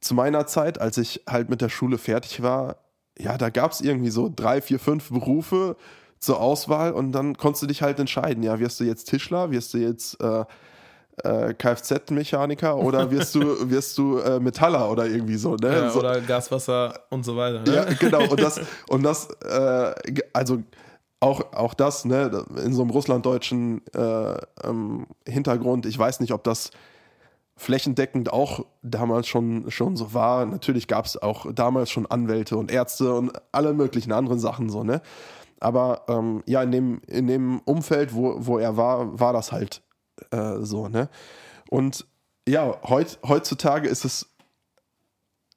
[0.00, 2.76] zu meiner Zeit, als ich halt mit der Schule fertig war,
[3.18, 5.76] ja, da gab es irgendwie so drei, vier, fünf Berufe
[6.18, 9.74] zur Auswahl und dann konntest du dich halt entscheiden, ja, wirst du jetzt Tischler, wirst
[9.74, 10.44] du jetzt äh,
[11.24, 15.72] äh, Kfz-Mechaniker oder wirst du, wirst du äh, Metaller oder irgendwie so, ne?
[15.72, 17.62] Ja, so, oder Gaswasser und so weiter.
[17.62, 17.74] Ne?
[17.74, 18.28] ja, genau.
[18.28, 19.94] Und das, und das äh,
[20.32, 20.62] also
[21.22, 26.42] auch, auch das, ne, in so einem russlanddeutschen äh, ähm, Hintergrund, ich weiß nicht, ob
[26.42, 26.70] das
[27.56, 30.46] flächendeckend auch damals schon, schon so war.
[30.46, 34.82] Natürlich gab es auch damals schon Anwälte und Ärzte und alle möglichen anderen Sachen so,
[34.82, 35.00] ne?
[35.60, 39.80] Aber ähm, ja, in dem, in dem Umfeld, wo, wo er war, war das halt
[40.32, 41.08] äh, so, ne?
[41.70, 42.04] Und
[42.48, 44.34] ja, heut, heutzutage ist es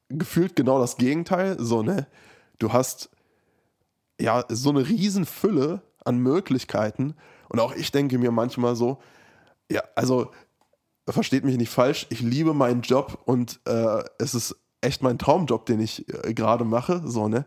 [0.09, 2.05] gefühlt genau das Gegenteil, so, ne?
[2.59, 3.09] Du hast
[4.19, 7.15] ja so eine Riesenfülle an Möglichkeiten
[7.49, 8.99] und auch ich denke mir manchmal so,
[9.71, 10.31] ja, also
[11.07, 15.65] versteht mich nicht falsch, ich liebe meinen Job und äh, es ist echt mein Traumjob,
[15.65, 17.45] den ich äh, gerade mache, so, ne?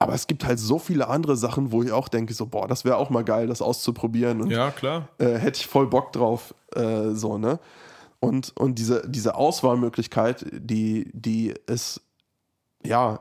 [0.00, 2.84] Aber es gibt halt so viele andere Sachen, wo ich auch denke, so, boah, das
[2.84, 4.42] wäre auch mal geil, das auszuprobieren.
[4.42, 5.08] Und Ja, klar.
[5.18, 7.60] äh, hätte ich voll Bock drauf, äh, so, ne?
[8.18, 12.00] Und, und diese, diese Auswahlmöglichkeit, die, die ist,
[12.84, 13.20] ja,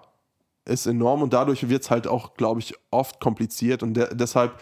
[0.66, 4.60] ist enorm und dadurch wird es halt auch, glaube ich, oft kompliziert und de deshalb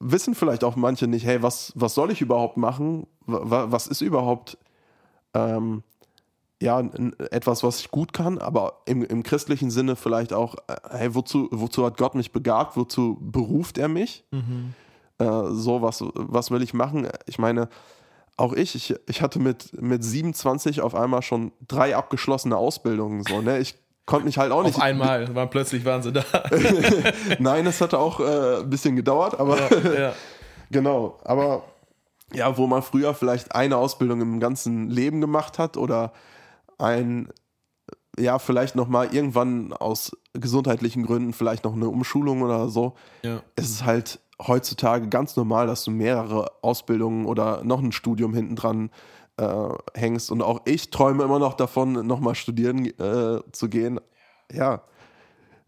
[0.00, 3.06] wissen vielleicht auch manche nicht, hey, was, was soll ich überhaupt machen?
[3.26, 4.58] Wa- Was ist überhaupt
[5.34, 5.82] ähm,
[6.60, 6.80] ja,
[7.30, 11.48] etwas, was ich gut kann, aber im, im christlichen Sinne vielleicht auch, äh, hey, wozu,
[11.50, 12.76] wozu hat Gott mich begabt?
[12.76, 14.24] Wozu beruft er mich?
[15.18, 17.08] Äh, so, was, was will ich machen?
[17.26, 17.68] Ich meine,
[18.36, 23.22] auch ich, ich, ich hatte mit, mit 27 auf einmal schon drei abgeschlossene Ausbildungen.
[23.28, 23.58] So, ne?
[23.58, 23.74] Ich
[24.06, 24.76] konnte mich halt auch nicht.
[24.76, 26.24] Auf einmal, waren plötzlich waren sie da.
[27.38, 29.58] Nein, es hatte auch äh, ein bisschen gedauert, aber
[29.98, 30.12] ja.
[30.70, 31.18] genau.
[31.24, 31.64] Aber
[32.32, 36.12] ja, wo man früher vielleicht eine Ausbildung im ganzen Leben gemacht hat oder
[36.78, 37.28] ein,
[38.18, 42.94] ja, vielleicht nochmal irgendwann aus gesundheitlichen Gründen vielleicht noch eine Umschulung oder so.
[43.22, 43.42] ja.
[43.56, 48.56] Es ist halt heutzutage ganz normal, dass du mehrere Ausbildungen oder noch ein Studium hinten
[48.56, 48.90] dran
[49.36, 50.30] äh, hängst.
[50.30, 54.00] Und auch ich träume immer noch davon, nochmal studieren äh, zu gehen.
[54.52, 54.82] Ja.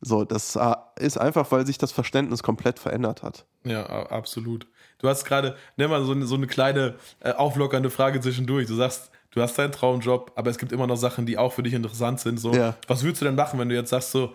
[0.01, 3.47] So, das äh, ist einfach, weil sich das Verständnis komplett verändert hat.
[3.65, 4.67] Ja, absolut.
[4.99, 8.67] Du hast gerade, nimm mal so eine, so eine kleine äh, auflockernde Frage zwischendurch.
[8.67, 11.63] Du sagst, du hast deinen Traumjob, aber es gibt immer noch Sachen, die auch für
[11.63, 12.39] dich interessant sind.
[12.39, 12.75] So, Ja.
[12.87, 14.35] was würdest du denn machen, wenn du jetzt sagst so,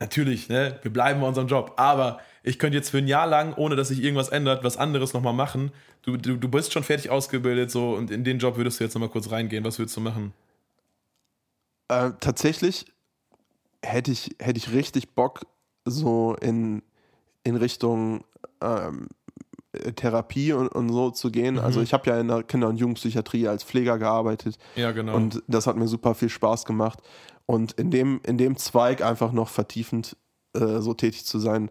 [0.00, 3.54] natürlich, ne, wir bleiben bei unserem Job, aber ich könnte jetzt für ein Jahr lang,
[3.56, 5.72] ohne dass sich irgendwas ändert, was anderes nochmal machen.
[6.02, 8.94] Du, du, du bist schon fertig ausgebildet, so, und in den Job würdest du jetzt
[8.94, 9.62] nochmal kurz reingehen.
[9.64, 10.32] Was würdest du machen?
[11.88, 12.86] Äh, tatsächlich
[13.82, 15.42] hätte ich, hätte ich richtig Bock,
[15.84, 16.82] so in,
[17.44, 18.24] in Richtung
[18.62, 19.08] ähm,
[19.96, 21.58] Therapie und, und so zu gehen.
[21.58, 25.14] Also ich habe ja in der Kinder- und Jugendpsychiatrie als Pfleger gearbeitet Ja, genau.
[25.14, 26.98] und das hat mir super viel Spaß gemacht.
[27.50, 30.16] Und in dem, in dem Zweig einfach noch vertiefend
[30.54, 31.68] äh, so tätig zu sein,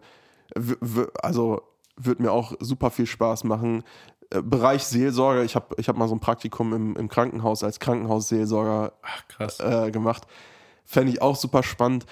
[1.22, 1.62] also
[1.96, 3.82] wird mir auch super viel Spaß machen.
[4.28, 7.80] Äh, Bereich Seelsorge, ich habe ich hab mal so ein Praktikum im, im Krankenhaus als
[7.80, 10.26] Krankenhausseelsorger Ach, äh, gemacht.
[10.84, 12.04] Fände ich auch super spannend.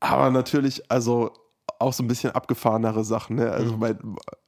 [0.00, 1.30] Aber natürlich, also
[1.78, 3.36] auch so ein bisschen abgefahrenere Sachen.
[3.36, 3.48] Ne?
[3.48, 3.96] Also mein,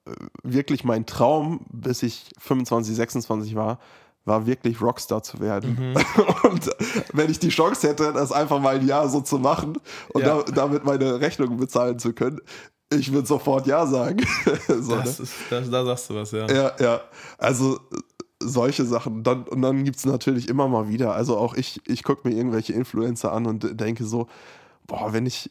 [0.06, 3.78] äh, wirklich mein Traum, bis ich 25, 26 war,
[4.24, 5.94] war wirklich Rockstar zu werden.
[6.44, 6.70] Und
[7.12, 9.78] wenn ich die Chance hätte, das einfach mal ein Jahr so zu machen
[10.12, 10.42] und Ja.
[10.42, 12.40] da, damit meine Rechnungen bezahlen zu können,
[12.92, 14.24] ich würde sofort Ja sagen.
[14.68, 15.02] so, ne?
[15.04, 16.46] Das ist, das, da sagst du was, ja.
[16.50, 17.00] Ja, ja.
[17.38, 17.80] Also
[18.42, 19.22] solche Sachen.
[19.22, 21.14] Dann, und dann gibt es natürlich immer mal wieder.
[21.14, 24.26] Also auch ich, ich gucke mir irgendwelche Influencer an und denke so,
[24.86, 25.50] boah, wenn ich,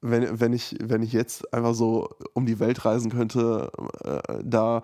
[0.00, 3.70] wenn, wenn ich, wenn ich jetzt einfach so um die Welt reisen könnte,
[4.04, 4.82] äh, da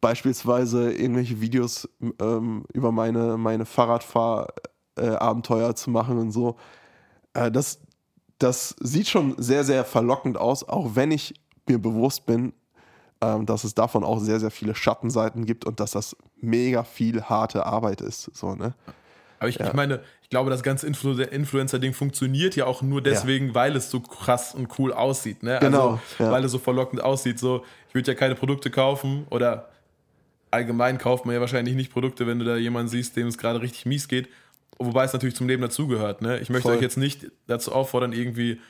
[0.00, 1.88] beispielsweise irgendwelche Videos
[2.20, 6.56] ähm, über meine, meine Fahrradfahr-Abenteuer zu machen und so.
[7.34, 7.80] Äh, das,
[8.38, 11.34] das sieht schon sehr, sehr verlockend aus, auch wenn ich
[11.68, 12.52] mir bewusst bin,
[13.20, 17.22] ähm, dass es davon auch sehr, sehr viele Schattenseiten gibt und dass das mega viel
[17.22, 18.30] harte Arbeit ist.
[18.34, 18.74] So, ne?
[19.38, 23.54] Aber ich, ich meine, ich glaube, das ganze Influ Influencer-Ding funktioniert ja auch nur deswegen,
[23.54, 25.42] weil es so krass und cool aussieht.
[25.42, 25.58] Ne?
[25.60, 26.30] Genau, Also, ja.
[26.30, 27.38] weil es so verlockend aussieht.
[27.38, 29.70] So, ich würde ja keine Produkte kaufen oder
[30.50, 33.60] allgemein kauft man ja wahrscheinlich nicht Produkte, wenn du da jemanden siehst, dem es gerade
[33.60, 34.28] richtig mies geht.
[34.78, 36.22] Wobei es natürlich zum Leben dazugehört.
[36.22, 36.38] Ne?
[36.40, 36.76] Ich möchte Voll.
[36.76, 38.60] euch jetzt nicht dazu auffordern, irgendwie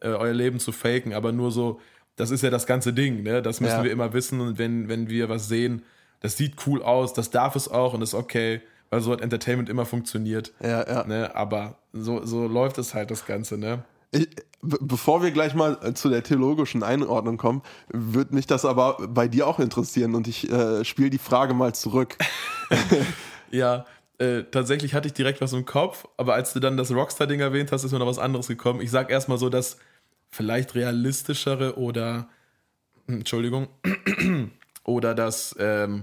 [0.00, 1.80] äh, euer Leben zu faken, aber nur so,
[2.16, 3.22] das ist ja das ganze Ding.
[3.22, 3.40] Ne?
[3.42, 3.84] Das müssen Ja.
[3.84, 4.40] wir immer wissen.
[4.40, 5.82] Und wenn, wenn wir was sehen,
[6.20, 9.68] das sieht cool aus, das darf es auch und ist okay, weil so hat Entertainment
[9.68, 10.52] immer funktioniert.
[10.60, 11.06] Ja, ja.
[11.06, 11.34] Ne?
[11.36, 13.84] Aber so, so läuft es halt das Ganze, ne?
[14.12, 14.28] Ich,
[14.62, 19.28] bevor wir gleich mal äh, zu der theologischen Einordnung kommen, würde mich das aber bei
[19.28, 22.16] dir auch interessieren und ich äh, spiele die Frage mal zurück.
[23.50, 23.86] ja,
[24.18, 27.72] äh, tatsächlich hatte ich direkt was im Kopf, aber als du dann das Rockstar-Ding erwähnt
[27.72, 28.80] hast, ist mir noch was anderes gekommen.
[28.80, 29.78] Ich sag erstmal so, dass
[30.28, 32.28] vielleicht realistischere oder,
[33.06, 33.68] Entschuldigung,
[34.84, 36.02] oder das, ähm,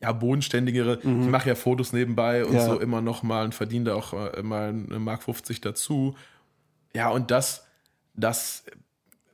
[0.00, 0.98] ja, bodenständigere.
[1.02, 1.22] Mhm.
[1.22, 2.64] Ich mache ja Fotos nebenbei und ja.
[2.64, 6.16] so immer noch mal und verdiene da auch äh, mal eine Mark 50 dazu.
[6.94, 7.66] Ja, und das,
[8.14, 8.64] das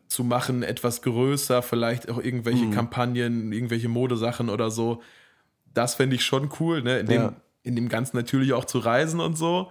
[0.08, 2.72] zu machen, etwas größer, vielleicht auch irgendwelche mhm.
[2.72, 5.02] Kampagnen, irgendwelche Modesachen oder so,
[5.74, 7.00] das fände ich schon cool, ne?
[7.00, 7.32] In dem, ja.
[7.62, 9.70] in dem Ganzen natürlich auch zu reisen und so.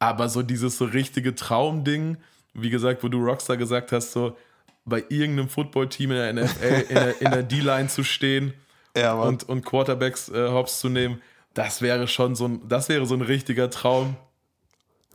[0.00, 2.18] Aber so dieses so richtige Traumding,
[2.52, 4.36] wie gesagt, wo du Rockstar gesagt hast, so
[4.84, 8.54] bei irgendeinem Footballteam in der NFL in der, in der D-Line zu stehen
[8.96, 11.20] ja, und, und Quarterbacks äh, hops zu nehmen,
[11.54, 14.16] das wäre schon so ein, das wäre so ein richtiger Traum,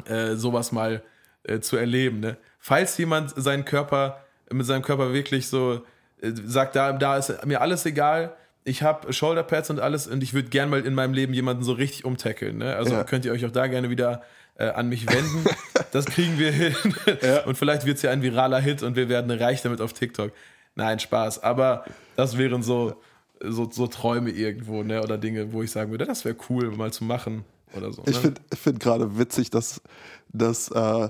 [0.05, 1.03] äh, sowas mal
[1.43, 2.19] äh, zu erleben.
[2.19, 2.37] Ne?
[2.59, 5.83] Falls jemand seinen Körper mit seinem Körper wirklich so
[6.21, 10.33] äh, sagt, da, da ist mir alles egal, ich habe Shoulderpads und alles und ich
[10.33, 12.59] würde gern mal in meinem Leben jemanden so richtig umtackeln.
[12.59, 12.75] Ne?
[12.75, 13.03] Also ja.
[13.03, 14.21] könnt ihr euch auch da gerne wieder
[14.55, 15.43] äh, an mich wenden.
[15.91, 16.75] das kriegen wir hin.
[17.21, 17.43] Ja.
[17.43, 20.31] Und vielleicht wird es ja ein viraler Hit und wir werden reich damit auf TikTok.
[20.75, 21.43] Nein, Spaß.
[21.43, 21.83] Aber
[22.15, 23.01] das wären so,
[23.41, 25.03] so, so Träume irgendwo, ne?
[25.03, 27.43] Oder Dinge, wo ich sagen würde, das wäre cool, mal zu machen.
[27.75, 28.03] Oder so.
[28.05, 28.21] Ich ne?
[28.21, 29.81] finde find gerade witzig, dass,
[30.29, 31.09] dass äh,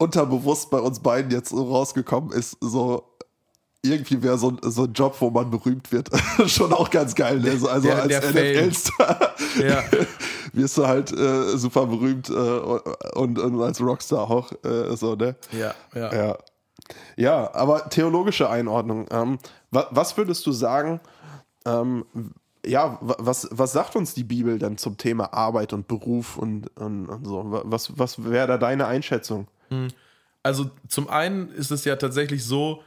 [0.00, 3.04] unterbewusst bei uns beiden jetzt so rausgekommen ist, so
[3.82, 6.10] irgendwie wäre so, so ein Job, wo man berühmt wird,
[6.46, 7.40] schon auch ganz geil.
[7.40, 7.50] Ne?
[7.50, 9.82] Also der, als NFL-Star ja.
[10.52, 14.52] wirst du halt äh, super berühmt äh, und, und, als Rockstar auch.
[14.64, 15.36] Äh, so, ne?
[15.52, 16.14] Ja, ja.
[16.14, 16.38] Ja,
[17.16, 19.06] ja aber theologische Einordnung.
[19.10, 19.38] Ähm,
[19.70, 21.00] was, was, würdest du sagen,
[21.66, 22.04] ähm,
[22.66, 27.06] ja, was, was sagt uns die Bibel denn zum Thema Arbeit und Beruf und, und,
[27.06, 27.44] und so?
[27.64, 29.46] Was, was wäre da deine Einschätzung?
[29.70, 29.88] Hm.
[30.42, 32.82] Also zum einen ist es ja tatsächlich so,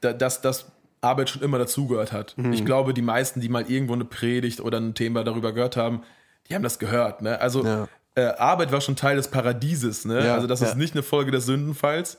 [0.00, 0.66] dass das
[1.00, 2.34] Arbeit schon immer dazugehört hat.
[2.36, 2.52] Mhm.
[2.52, 6.02] Ich glaube, die meisten, die mal irgendwo eine Predigt oder ein Thema darüber gehört haben,
[6.48, 7.22] die haben das gehört.
[7.22, 7.40] Ne?
[7.40, 7.88] Also ja.
[8.14, 10.04] äh, Arbeit war schon Teil des Paradieses.
[10.04, 10.24] Ne?
[10.24, 10.68] Ja, also das ja.
[10.68, 12.18] ist nicht eine Folge des Sündenfalls.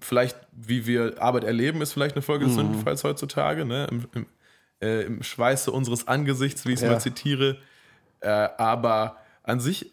[0.00, 2.60] Vielleicht, wie wir Arbeit erleben, ist vielleicht eine Folge des mhm.
[2.60, 3.66] Sündenfalls heutzutage.
[3.66, 3.86] Ne?
[3.90, 4.26] Im, im,
[4.80, 7.58] äh, Im, Schweiße unseres Angesichts, wie ich es mal zitiere.
[8.20, 9.92] Äh, aber an sich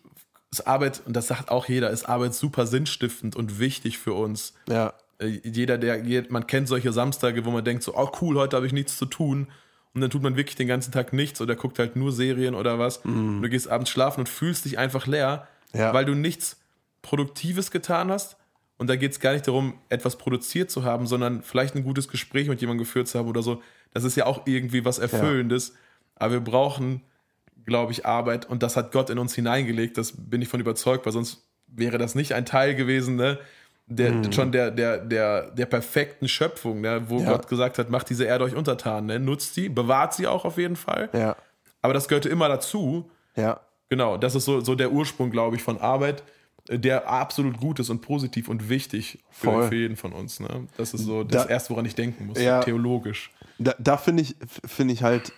[0.54, 4.54] ist Arbeit, und das sagt auch jeder, ist Arbeit super sinnstiftend und wichtig für uns.
[4.70, 4.94] Ja.
[5.20, 8.68] Äh, jeder, der, man kennt solche Samstage, wo man denkt so, oh cool, heute habe
[8.68, 9.48] ich nichts zu tun.
[9.94, 12.80] Und dann tut man wirklich den ganzen Tag nichts oder guckt halt nur Serien oder
[12.80, 13.04] was.
[13.06, 13.36] Mm.
[13.36, 15.94] Und du gehst abends schlafen und fühlst dich einfach leer, ja.
[15.94, 16.58] weil du nichts
[17.04, 18.38] Produktives getan hast.
[18.78, 22.08] Und da geht es gar nicht darum, etwas produziert zu haben, sondern vielleicht ein gutes
[22.08, 23.62] Gespräch mit jemandem geführt zu haben oder so.
[23.94, 25.70] Das ist ja auch irgendwie was Erfüllendes.
[25.70, 25.76] Ja.
[26.16, 27.02] Aber wir brauchen,
[27.66, 29.98] glaube ich, Arbeit und das hat Gott in uns hineingelegt.
[29.98, 33.40] Das bin ich von überzeugt, weil sonst wäre das nicht ein Teil gewesen, ne?
[33.86, 34.32] der, hm.
[34.32, 37.04] schon der, der, der, der perfekten Schöpfung, ne?
[37.08, 37.32] wo ja.
[37.32, 39.20] Gott gesagt hat, macht diese Erde euch untertan, ne?
[39.20, 41.10] nutzt sie, bewahrt sie auch auf jeden Fall.
[41.14, 41.36] Ja.
[41.82, 43.10] Aber das gehörte immer dazu.
[43.36, 43.60] Ja.
[43.90, 46.24] Genau, das ist so, so der Ursprung, glaube ich, von Arbeit,
[46.70, 50.40] der absolut gut ist und positiv und wichtig für, für jeden von uns.
[50.40, 50.68] Ne?
[50.78, 53.32] Das ist so das da, Erste, woran ich denken muss, ja, theologisch.
[53.60, 55.34] Da, da finde ich, find ich halt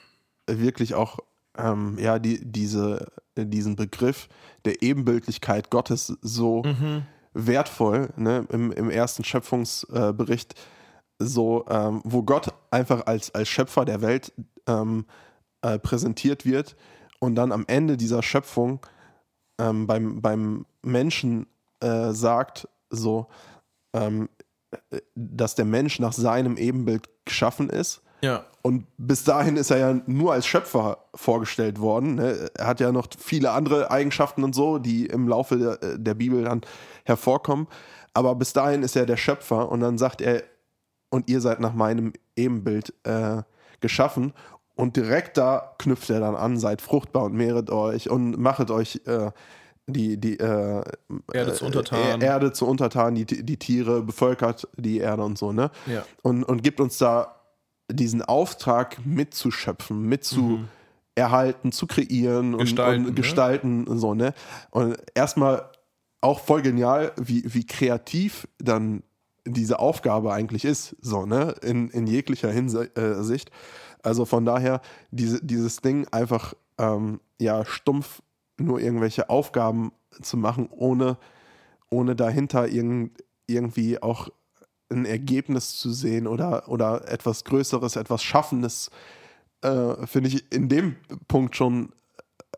[0.47, 1.17] wirklich auch
[1.57, 4.27] ähm, ja, die, diese, diesen Begriff
[4.65, 7.03] der Ebenbildlichkeit Gottes so mhm
[7.35, 10.57] wertvoll ne, im, im ersten Schöpfungsbericht, äh,
[11.19, 14.33] so, ähm, wo Gott einfach als, als Schöpfer der Welt
[14.67, 15.05] ähm,
[15.61, 16.75] äh, präsentiert wird
[17.19, 18.79] und dann am Ende dieser Schöpfung
[19.59, 21.47] ähm, beim, beim Menschen
[21.81, 23.27] äh, sagt, so,
[23.93, 24.29] ähm,
[25.15, 28.01] dass der Mensch nach seinem Ebenbild geschaffen ist.
[28.21, 28.45] Ja.
[28.61, 32.15] Und bis dahin ist er ja nur als Schöpfer vorgestellt worden.
[32.15, 32.49] Ne?
[32.55, 36.43] Er hat ja noch viele andere Eigenschaften und so, die im Laufe der, der Bibel
[36.43, 36.61] dann
[37.03, 37.67] hervorkommen.
[38.13, 40.43] Aber bis dahin ist er der Schöpfer und dann sagt er,
[41.09, 43.43] und ihr seid nach meinem Ebenbild äh,
[43.81, 44.33] geschaffen.
[44.75, 49.01] Und direkt da knüpft er dann an, seid fruchtbar und mehret euch und machet euch
[49.05, 49.31] äh,
[49.87, 50.83] die, die äh,
[51.31, 52.21] Erde zu untertan.
[52.21, 55.71] Äh, Erde zu untertan, die, die Tiere, bevölkert die Erde und so, ne?
[55.85, 56.03] Ja.
[56.23, 57.35] Und, und gibt uns da
[57.91, 60.41] diesen Auftrag mitzuschöpfen, mitzu.
[60.41, 60.67] Mhm
[61.17, 63.89] erhalten, zu kreieren gestalten, und, und gestalten ne?
[63.89, 64.33] und so, ne?
[64.69, 65.71] Und erstmal
[66.21, 69.03] auch voll genial, wie, wie kreativ dann
[69.45, 72.97] diese Aufgabe eigentlich ist, so, ne, in, in jeglicher Hinsicht.
[72.97, 73.53] Äh,
[74.03, 74.81] also von daher,
[75.11, 78.21] diese, dieses Ding einfach, ähm, ja, stumpf
[78.57, 81.17] nur irgendwelche Aufgaben zu machen, ohne,
[81.89, 84.29] ohne dahinter irgend, irgendwie auch
[84.89, 88.91] ein Ergebnis zu sehen oder, oder etwas Größeres, etwas Schaffendes,
[89.61, 90.95] äh, finde ich in dem
[91.27, 91.91] Punkt schon,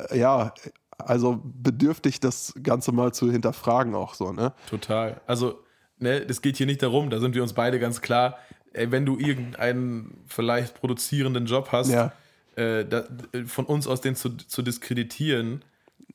[0.09, 0.53] äh, ja,
[0.97, 4.53] also bedürftig, das Ganze mal zu hinterfragen auch so, ne?
[4.69, 5.21] Total.
[5.27, 5.59] Also,
[5.99, 8.37] ne, das geht hier nicht darum, da sind wir uns beide ganz klar,
[8.73, 12.11] ey, wenn du irgendeinen vielleicht produzierenden Job hast, Ja.
[12.55, 13.03] äh, da,
[13.45, 15.63] von uns aus den zu, zu diskreditieren.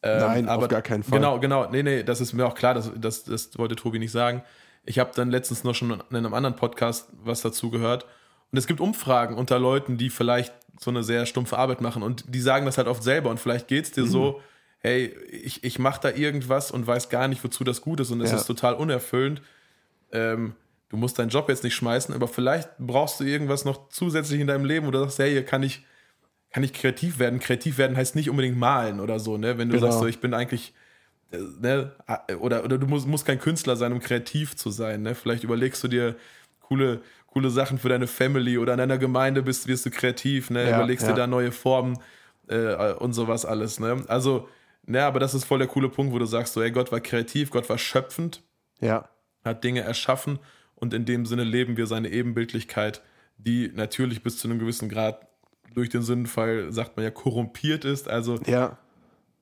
[0.02, 1.18] Ähm, Nein, auf gar keinen Fall.
[1.20, 1.70] Genau, genau.
[1.70, 4.42] Nee, nee, das ist mir auch klar, das, das, das wollte Tobi nicht sagen.
[4.84, 8.04] Ich habe dann letztens noch schon in einem anderen Podcast was dazu gehört.
[8.50, 12.24] Und es gibt Umfragen unter Leuten, die vielleicht so eine sehr stumpfe Arbeit machen und
[12.34, 14.42] die sagen das halt oft selber und vielleicht geht es dir so, Mhm.
[14.78, 18.20] hey, ich, ich mache da irgendwas und weiß gar nicht, wozu das gut ist und
[18.20, 18.36] es Ja.
[18.38, 19.40] ist total unerfüllend.
[20.10, 20.54] Ähm,
[20.88, 24.46] du musst deinen Job jetzt nicht schmeißen, aber vielleicht brauchst du irgendwas noch zusätzlich in
[24.48, 25.84] deinem Leben oder sagst, hey, hier kann ich,
[26.52, 27.38] kann ich kreativ werden.
[27.38, 29.56] Kreativ werden heißt nicht unbedingt malen oder so, ne?
[29.58, 29.86] Wenn du Genau.
[29.86, 30.74] sagst, so, ich bin eigentlich,
[31.60, 31.92] ne,
[32.40, 35.14] oder, oder du musst, musst kein Künstler sein, um kreativ zu sein, ne?
[35.14, 36.16] Vielleicht überlegst du dir
[36.60, 40.68] coole, coole Sachen für deine Family oder in deiner Gemeinde bist, wirst du kreativ, ne?
[40.68, 41.12] Ja, Überlegst ja.
[41.12, 41.98] dir da neue Formen
[42.48, 44.04] äh, und sowas alles, ne?
[44.08, 44.48] Also,
[44.86, 47.00] ne, aber das ist voll der coole Punkt, wo du sagst, so, ey, Gott war
[47.00, 48.42] kreativ, Gott war schöpfend,
[48.80, 49.08] Ja.
[49.44, 50.38] hat Dinge erschaffen
[50.74, 53.02] und in dem Sinne leben wir seine Ebenbildlichkeit,
[53.38, 55.26] die natürlich bis zu einem gewissen Grad
[55.74, 58.76] durch den Sündenfall, sagt man ja, korrumpiert ist, also Ja.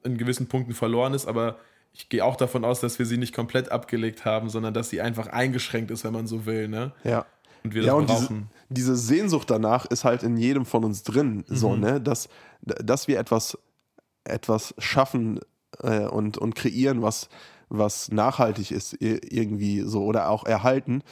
[0.04, 1.58] in gewissen Punkten verloren ist, aber
[1.92, 5.00] ich gehe auch davon aus, dass wir sie nicht komplett abgelegt haben, sondern dass sie
[5.00, 6.92] einfach eingeschränkt ist, wenn man so will, ne?
[7.04, 7.26] Ja.
[7.62, 8.50] Und wir ja, das und diese, brauchen.
[8.70, 11.80] diese Sehnsucht danach ist halt in jedem von uns drin, so, Mhm.
[11.80, 12.00] ne?
[12.00, 12.28] Dass,
[12.62, 13.58] dass wir etwas,
[14.24, 15.40] etwas schaffen
[15.82, 17.28] äh, und, und kreieren, was,
[17.68, 21.02] was nachhaltig ist, irgendwie so oder auch erhalten.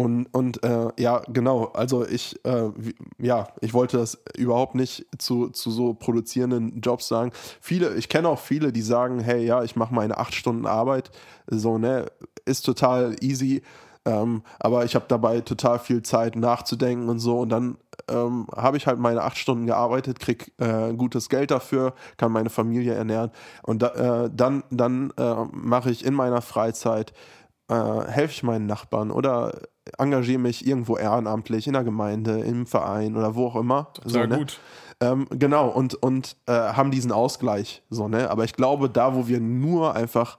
[0.00, 5.04] Und, und äh, ja, genau, also ich, äh, wie- ja, ich wollte das überhaupt nicht
[5.18, 7.32] zu, zu so produzierenden Jobs sagen.
[7.60, 11.10] Viele, ich kenne auch viele, die sagen, hey, ja, ich mache meine acht Stunden Arbeit,
[11.48, 12.06] so, ne,
[12.46, 13.60] ist total easy,
[14.06, 17.38] ähm, aber ich habe dabei total viel Zeit nachzudenken und so.
[17.38, 17.76] Und dann
[18.08, 22.48] ähm, habe ich halt meine acht Stunden gearbeitet, krieg äh, gutes Geld dafür, kann meine
[22.48, 23.32] Familie ernähren.
[23.64, 27.12] Und da, äh, dann, dann äh, mache ich in meiner Freizeit,
[27.68, 29.52] äh, helfe ich meinen Nachbarn oder
[29.98, 33.92] engagiere mich irgendwo ehrenamtlich in der Gemeinde, im Verein oder wo auch immer.
[34.04, 34.38] Sehr ne?
[34.38, 34.60] gut.
[35.00, 37.82] Ähm, genau, und, und äh, haben diesen Ausgleich.
[37.88, 38.30] So, ne?
[38.30, 40.38] Aber ich glaube, da, wo wir nur einfach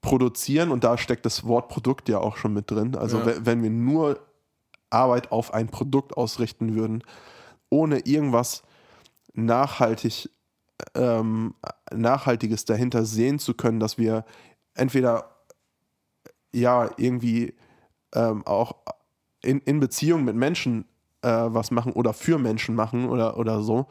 [0.00, 3.26] produzieren, und da steckt das Wort Produkt ja auch schon mit drin, also Ja.
[3.26, 4.20] we- wenn wir nur
[4.90, 7.02] Arbeit auf ein Produkt ausrichten würden,
[7.68, 8.62] ohne irgendwas
[9.34, 10.30] nachhaltig,
[10.94, 11.54] ähm,
[11.92, 14.24] Nachhaltiges dahinter sehen zu können, dass wir
[14.74, 15.36] entweder
[16.52, 17.54] ja irgendwie
[18.14, 18.76] ähm, auch
[19.42, 20.84] in, in Beziehung mit Menschen
[21.22, 23.86] äh, was machen oder für Menschen machen oder, oder so.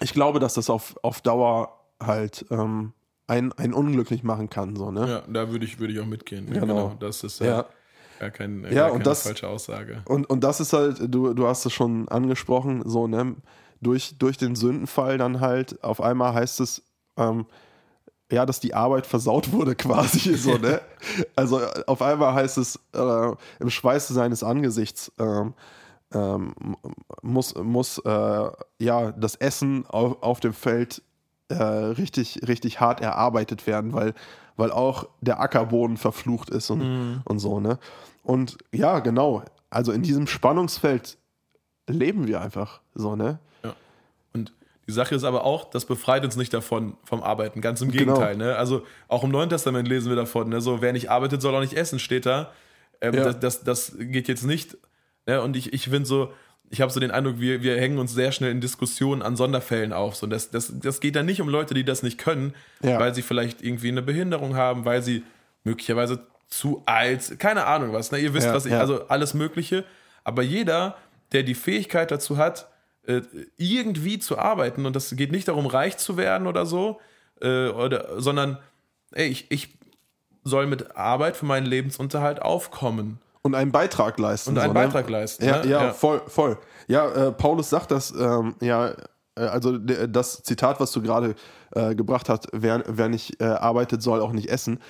[0.00, 2.92] Ich glaube, dass das auf, auf Dauer halt ähm,
[3.26, 4.76] einen, einen unglücklich machen kann.
[4.76, 5.08] So, ne?
[5.08, 6.46] Ja, da würde ich, würde ich auch mitgehen.
[6.50, 6.94] Genau.
[6.98, 7.46] Das ist Ja.
[7.46, 7.66] ja.
[8.18, 10.02] gar, kein, Ja, gar und keine das- falsche Aussage.
[10.06, 13.36] Und, und das ist halt, du, du hast es schon angesprochen, so, ne,
[13.80, 16.82] durch, durch den Sündenfall dann halt, auf einmal heißt es,
[17.16, 17.46] ähm,
[18.32, 20.80] ja, dass die Arbeit versaut wurde quasi, so, ne?
[21.36, 25.54] Also auf einmal heißt es, äh, im Schweiße seines Angesichts ähm,
[26.14, 26.54] ähm,
[27.22, 31.02] muss, muss äh, ja das Essen auf, auf dem Feld
[31.48, 34.14] äh, richtig, richtig hart erarbeitet werden, weil,
[34.56, 37.78] weil auch der Ackerboden verflucht ist und, und so, ne?
[38.22, 39.42] Und ja, genau.
[39.68, 41.18] Also in diesem Spannungsfeld
[41.86, 43.40] leben wir einfach so, ne?
[44.88, 47.60] Die Sache ist aber auch, das befreit uns nicht davon, vom Arbeiten.
[47.60, 48.14] Ganz im Genau.
[48.14, 48.36] Gegenteil.
[48.36, 48.56] Ne?
[48.56, 50.60] Also auch im Neuen Testament lesen wir davon, ne?
[50.60, 52.50] so wer nicht arbeitet, soll auch nicht essen, steht da.
[53.00, 53.24] Ähm, Ja.
[53.24, 54.76] das, das, das geht jetzt nicht.
[55.26, 55.40] Ne?
[55.40, 56.32] Und ich, ich finde so,
[56.70, 59.92] ich habe so den Eindruck, wir, wir hängen uns sehr schnell in Diskussionen an Sonderfällen
[59.92, 60.16] auf.
[60.16, 62.98] So, das, das, das geht dann nicht um Leute, die das nicht können, Ja.
[62.98, 65.22] weil sie vielleicht irgendwie eine Behinderung haben, weil sie
[65.64, 68.10] möglicherweise zu alt, keine Ahnung was.
[68.10, 68.18] Ne?
[68.18, 69.84] Ihr wisst, Ja, was ich, also alles Mögliche.
[70.24, 70.96] Aber jeder,
[71.32, 72.68] der die Fähigkeit dazu hat,
[73.06, 73.22] äh,
[73.56, 77.00] irgendwie zu arbeiten, und das geht nicht darum, reich zu werden oder so,
[77.40, 78.58] äh, oder, sondern
[79.12, 79.78] ey, ich, ich
[80.44, 84.50] soll mit Arbeit für meinen Lebensunterhalt aufkommen Und einen Beitrag leisten.
[84.50, 84.86] und einen so, ne?
[84.86, 85.44] Beitrag leisten.
[85.44, 85.70] Ja, ne?
[85.70, 86.58] ja, voll, voll.
[86.88, 88.94] Ja, äh, Paulus sagt das, ähm, ja,
[89.36, 91.34] äh, also das Zitat, was du gerade
[91.72, 94.80] äh, gebracht hast, wer, wer nicht äh, arbeitet, soll auch nicht essen,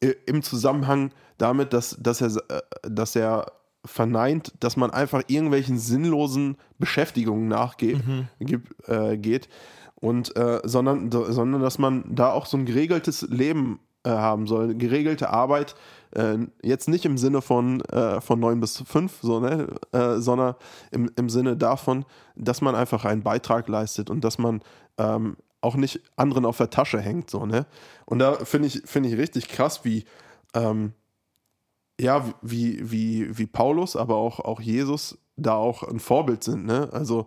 [0.00, 3.46] äh, im Zusammenhang damit, dass, dass, er, dass er
[3.84, 8.02] verneint, dass man einfach irgendwelchen sinnlosen Beschäftigungen nachgeht
[8.38, 9.48] gibt, äh, geht
[9.94, 14.74] und äh, sondern, sondern dass man da auch so ein geregeltes Leben äh, haben soll,
[14.74, 15.74] geregelte Arbeit,
[16.12, 19.68] äh, jetzt nicht im Sinne von, äh, von 9 bis 5, so, ne?
[19.92, 20.54] äh, sondern
[20.90, 22.04] im, im Sinne davon,
[22.34, 24.62] dass man einfach einen Beitrag leistet und dass man
[24.96, 27.28] ähm, auch nicht anderen auf der Tasche hängt.
[27.28, 27.66] So, ne?
[28.06, 30.04] Und da finde ich, finde ich richtig krass, wie,
[30.54, 30.94] ähm,
[32.00, 36.64] ja, wie, wie, wie Paulus, aber auch, auch Jesus da auch ein Vorbild sind.
[36.64, 36.88] Ne?
[36.92, 37.26] Also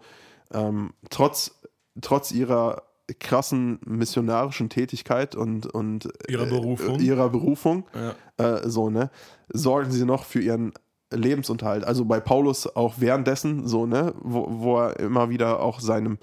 [0.52, 1.60] ähm, trotz,
[2.02, 2.84] trotz ihrer
[3.20, 7.00] krassen missionarischen Tätigkeit und, und Ihrer Berufung.
[7.00, 8.56] Äh, ihrer Berufung, Ja.
[8.62, 9.12] äh, so, ne,
[9.52, 10.74] sorgen sie noch für ihren
[11.12, 11.84] Lebensunterhalt.
[11.84, 16.18] Also bei Paulus auch währenddessen, so, ne, wo, wo er immer wieder auch seinem,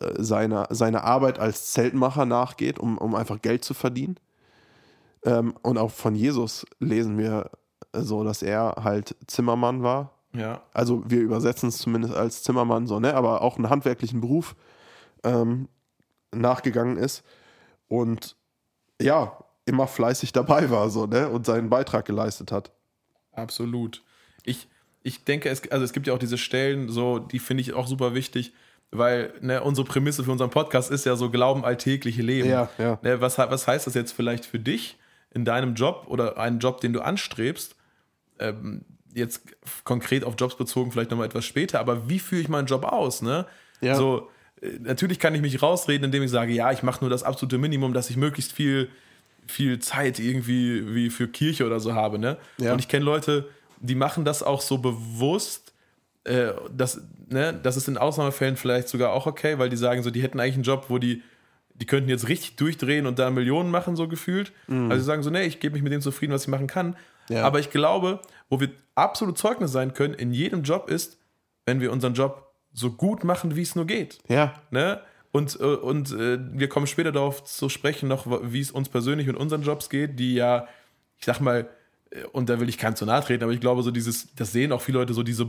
[0.00, 4.16] äh, seiner, seiner Arbeit als Zeltmacher nachgeht, um, um einfach Geld zu verdienen.
[5.24, 7.50] Ähm, und auch von Jesus lesen wir
[7.94, 10.12] so, dass er halt Zimmermann war.
[10.32, 10.62] ja.
[10.72, 14.56] Also wir übersetzen es zumindest als Zimmermann so, ne, aber auch einen handwerklichen Beruf
[15.24, 15.68] ähm,
[16.32, 17.24] nachgegangen ist
[17.88, 18.36] und
[19.00, 22.72] ja, immer fleißig dabei war, so, ne, und seinen Beitrag geleistet hat.
[23.32, 24.02] Absolut.
[24.44, 24.68] Ich,
[25.02, 27.86] ich denke, es, also es gibt ja auch diese Stellen, so, die finde ich auch
[27.86, 28.52] super wichtig,
[28.90, 32.48] weil ne, unsere Prämisse für unseren Podcast ist ja so Glauben alltägliche Leben.
[32.48, 32.98] Ja, ja.
[33.02, 34.98] Ne, was, was heißt das jetzt vielleicht für dich
[35.30, 37.76] in deinem Job oder einen Job, den du anstrebst?
[38.38, 38.84] Ähm,
[39.14, 39.42] jetzt
[39.84, 43.22] konkret auf Jobs bezogen, vielleicht nochmal etwas später, aber wie führe ich meinen Job aus?
[43.22, 43.46] Ne?
[43.80, 43.94] Ja.
[43.94, 44.30] So,
[44.60, 47.58] äh, natürlich kann ich mich rausreden, indem ich sage, ja, ich mache nur das absolute
[47.58, 48.88] Minimum, dass ich möglichst viel,
[49.46, 52.18] viel Zeit irgendwie wie für Kirche oder so habe.
[52.18, 52.36] Ne?
[52.58, 52.72] Ja.
[52.72, 53.48] Und ich kenne Leute,
[53.80, 55.72] die machen das auch so bewusst,
[56.24, 60.10] äh, dass, ne, das ist in Ausnahmefällen vielleicht sogar auch okay, weil die sagen so,
[60.10, 61.22] die hätten eigentlich einen Job, wo die,
[61.74, 64.52] die könnten jetzt richtig durchdrehen und da Millionen machen, so gefühlt.
[64.68, 66.96] Also sie sagen so, nee, ich gebe mich mit dem zufrieden, was ich machen kann.
[67.28, 67.44] Ja.
[67.44, 71.18] Aber ich glaube, wo wir absolut Zeugnis sein können in jedem Job ist,
[71.66, 74.18] wenn wir unseren Job so gut machen, wie es nur geht.
[74.28, 75.00] Ja, Ne?
[75.30, 79.26] Und, äh, und äh, wir kommen später darauf zu sprechen, noch, wie es uns persönlich
[79.26, 80.66] mit unseren Jobs geht, die ja,
[81.18, 81.68] ich sag mal,
[82.10, 84.52] äh, und da will ich keinem zu nahe treten, aber ich glaube, so dieses, das
[84.52, 85.46] sehen auch viele Leute so, die so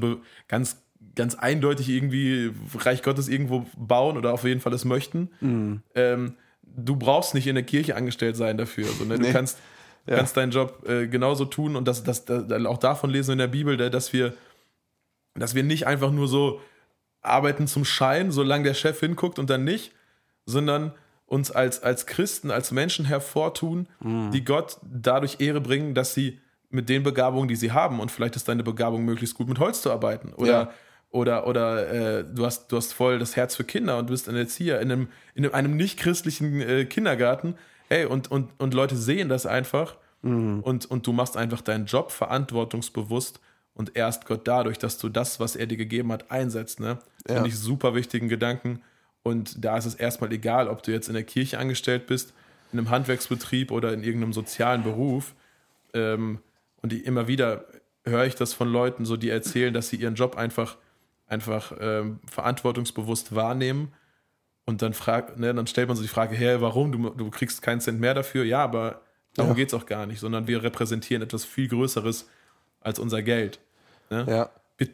[0.49, 0.81] ganz,
[1.15, 5.29] ganz eindeutig irgendwie Reich Gottes irgendwo bauen oder auf jeden Fall es möchten.
[5.95, 8.85] Ähm, du brauchst nicht in der Kirche angestellt sein dafür.
[8.85, 9.15] So, ne?
[9.15, 9.31] Du Nee.
[9.31, 9.57] kannst,
[10.09, 10.15] Ja.
[10.17, 13.39] kannst deinen Job äh, genauso tun und das, das, das, auch davon lesen wir in
[13.39, 14.33] der Bibel, da- dass wir,
[15.35, 16.59] dass wir nicht einfach nur so
[17.21, 19.91] arbeiten zum Schein, solange der Chef hinguckt und dann nicht,
[20.45, 20.93] sondern
[21.25, 23.87] uns als, als Christen, als Menschen hervortun,
[24.33, 26.39] die Gott dadurch Ehre bringen, dass sie
[26.71, 29.81] mit den Begabungen, die sie haben, und vielleicht ist deine Begabung möglichst gut mit Holz
[29.81, 30.71] zu arbeiten oder Ja.
[31.11, 34.27] oder, oder äh, du, hast, du hast voll das Herz für Kinder und du bist
[34.29, 37.55] ein Erzieher in einem, in einem nicht-christlichen äh, Kindergarten.
[37.89, 39.97] Hey, und, und, und Leute sehen das einfach
[40.61, 43.39] und, und du machst einfach deinen Job verantwortungsbewusst
[43.73, 46.81] und erst Gott dadurch, dass du das, was er dir gegeben hat, einsetzt.
[46.81, 46.99] Ne?
[47.27, 47.35] Ja.
[47.35, 48.81] Finde ich super wichtigen Gedanken.
[49.23, 52.33] Und da ist es erstmal egal, ob du jetzt in der Kirche angestellt bist,
[52.73, 55.33] in einem Handwerksbetrieb oder in irgendeinem sozialen Beruf.
[55.93, 56.39] Ähm,
[56.81, 57.65] und die, immer wieder
[58.05, 60.75] höre ich das von Leuten, so die erzählen, dass sie ihren Job einfach,
[61.27, 63.93] einfach ähm, verantwortungsbewusst wahrnehmen.
[64.69, 66.91] Und dann, frag, ne, dann stellt man so die Frage, hey, warum?
[66.91, 68.43] Du, du kriegst keinen Cent mehr dafür.
[68.45, 69.01] Ja, aber
[69.35, 69.55] darum Ja.
[69.55, 72.29] geht es auch gar nicht, sondern wir repräsentieren etwas viel Größeres
[72.79, 73.59] als unser Geld.
[74.11, 74.25] Ne?
[74.29, 74.89] ja, Wir,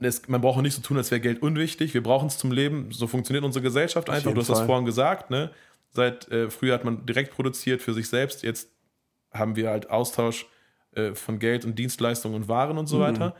[0.00, 1.94] es, man braucht auch nicht so tun, als wäre Geld unwichtig.
[1.94, 2.90] Wir brauchen es zum Leben.
[2.90, 4.32] So funktioniert unsere Gesellschaft einfach.
[4.32, 4.66] Du hast das Fall.
[4.66, 5.30] vorhin gesagt.
[5.30, 5.50] Ne?
[5.90, 8.42] Seit äh, früher hat man direkt produziert für sich selbst.
[8.42, 8.68] Jetzt
[9.32, 10.46] haben wir halt Austausch
[10.96, 12.88] äh, von Geld und Dienstleistungen und Waren und Mhm.
[12.88, 13.36] so weiter.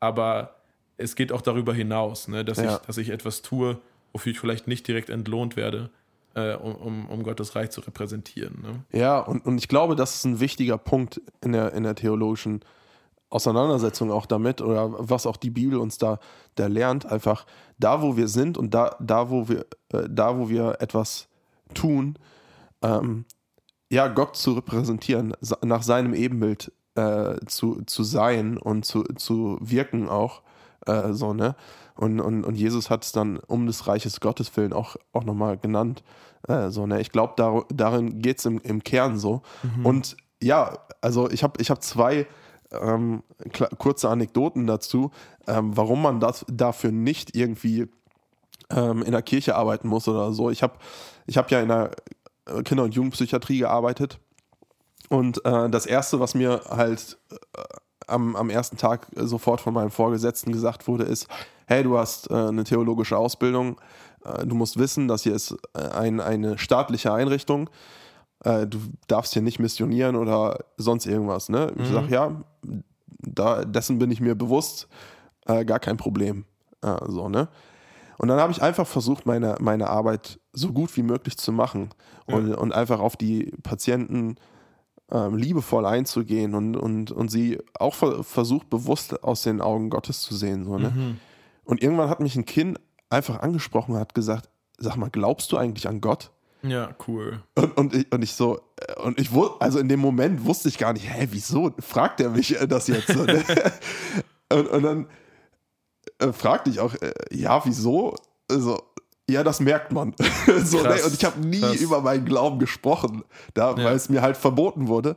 [0.00, 0.56] Aber
[0.96, 2.42] es geht auch darüber hinaus, ne?
[2.44, 2.76] dass, Ja.
[2.76, 3.78] ich, dass ich etwas tue,
[4.12, 5.90] wofür ich vielleicht nicht direkt entlohnt werde,
[6.34, 8.62] äh, um, um, um Gottes Reich zu repräsentieren.
[8.62, 8.98] Ne?
[8.98, 12.60] ja, und, und ich glaube, das ist ein wichtiger Punkt in der, in der theologischen
[13.30, 16.18] Auseinandersetzung auch damit oder was auch die Bibel uns da,
[16.54, 17.44] da lernt, einfach
[17.78, 21.28] da, wo wir sind und da, da, wo wir, äh, da, wo wir etwas
[21.74, 22.18] tun,
[22.82, 23.26] ähm,
[23.90, 30.08] ja, Gott zu repräsentieren, nach seinem Ebenbild äh, zu, zu sein und zu, zu wirken
[30.08, 30.42] auch,
[30.86, 31.54] äh, so, ne?
[31.98, 35.58] Und, und, und Jesus hat es dann um des Reiches Gottes willen auch, auch nochmal
[35.58, 36.04] genannt,
[36.46, 37.00] äh, so, ne?
[37.00, 39.42] Ich glaube, dar darin geht es im, im Kern so.
[39.82, 42.28] Und ja, also ich habe ich hab zwei
[42.70, 43.24] ähm,
[43.78, 45.10] kurze Anekdoten dazu,
[45.48, 47.88] ähm, warum man das dafür nicht irgendwie
[48.70, 50.50] ähm, in der Kirche arbeiten muss oder so.
[50.50, 50.74] Ich habe
[51.26, 51.90] ich hab ja in der
[52.46, 54.20] äh, Kinder- und Jugendpsychiatrie gearbeitet
[55.08, 57.62] und äh, das Erste, was mir halt äh,
[58.08, 61.28] am, am ersten Tag sofort von meinem Vorgesetzten gesagt wurde, ist,
[61.66, 63.80] hey, du hast äh, eine theologische Ausbildung,
[64.24, 67.70] äh, du musst wissen, das hier ist äh, ein, eine staatliche Einrichtung,
[68.44, 71.48] äh, du darfst hier nicht missionieren oder sonst irgendwas.
[71.48, 71.72] Ne?
[71.76, 72.42] Ich sage, ja,
[73.20, 74.88] da, dessen bin ich mir bewusst,
[75.46, 76.44] äh, gar kein Problem.
[76.82, 77.48] Äh, so, ne?
[78.18, 81.90] Und dann habe ich einfach versucht, meine, meine Arbeit so gut wie möglich zu machen
[82.26, 84.34] und, und einfach auf die Patienten
[85.10, 90.20] ähm, liebevoll einzugehen und, und, und sie auch ver versucht, bewusst aus den Augen Gottes
[90.20, 90.64] zu sehen.
[90.64, 91.16] So, ne?
[91.64, 92.78] Und irgendwann hat mich ein Kind
[93.10, 94.48] einfach angesprochen und hat gesagt,
[94.78, 96.30] sag mal, glaubst du eigentlich an Gott?
[96.62, 97.42] Ja, cool.
[97.54, 100.68] Und, und, ich, und ich so, äh, und ich wusste, also in dem Moment wusste
[100.68, 103.08] ich gar nicht, hä, wieso fragt er mich äh, das jetzt?
[103.08, 103.44] so, ne?
[104.52, 105.06] und, und dann
[106.18, 108.16] äh, fragte ich auch, äh, ja, wieso?
[108.50, 108.82] Also,
[109.28, 110.14] ja, das merkt man.
[110.64, 110.96] so, ne?
[111.04, 111.76] Und ich habe nie krass.
[111.76, 113.24] über meinen Glauben gesprochen,
[113.54, 113.84] da, ja.
[113.84, 115.16] weil es mir halt verboten wurde.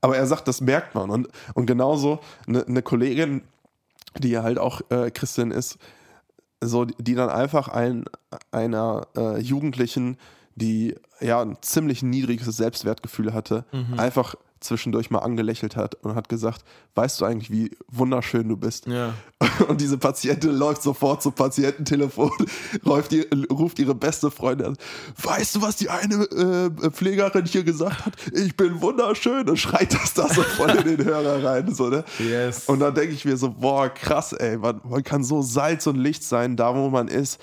[0.00, 1.10] Aber er sagt, das merkt man.
[1.10, 3.42] Und, und genauso eine, eine Kollegin,
[4.18, 5.78] die ja halt auch äh, Christin ist,
[6.60, 8.04] so, die dann einfach ein,
[8.50, 10.16] einer äh, Jugendlichen,
[10.54, 13.98] die ja ein ziemlich niedriges Selbstwertgefühl hatte, mhm.
[13.98, 18.86] einfach zwischendurch mal angelächelt hat und hat gesagt, weißt du eigentlich, wie wunderschön du bist?
[18.86, 19.14] Ja.
[19.68, 22.30] Und diese Patientin läuft sofort zum Patiententelefon,
[22.86, 24.76] ruft, die, ruft ihre beste Freundin an.
[25.22, 28.14] Weißt du, was die eine äh, Pflegerin hier gesagt hat?
[28.32, 31.74] Ich bin wunderschön und schreit das da so voll in den Hörer rein.
[31.74, 32.04] So, ne?
[32.18, 32.64] yes.
[32.66, 35.96] Und dann denke ich mir so, boah, krass, ey, man, man kann so Salz und
[35.96, 37.40] Licht sein, da wo man ist.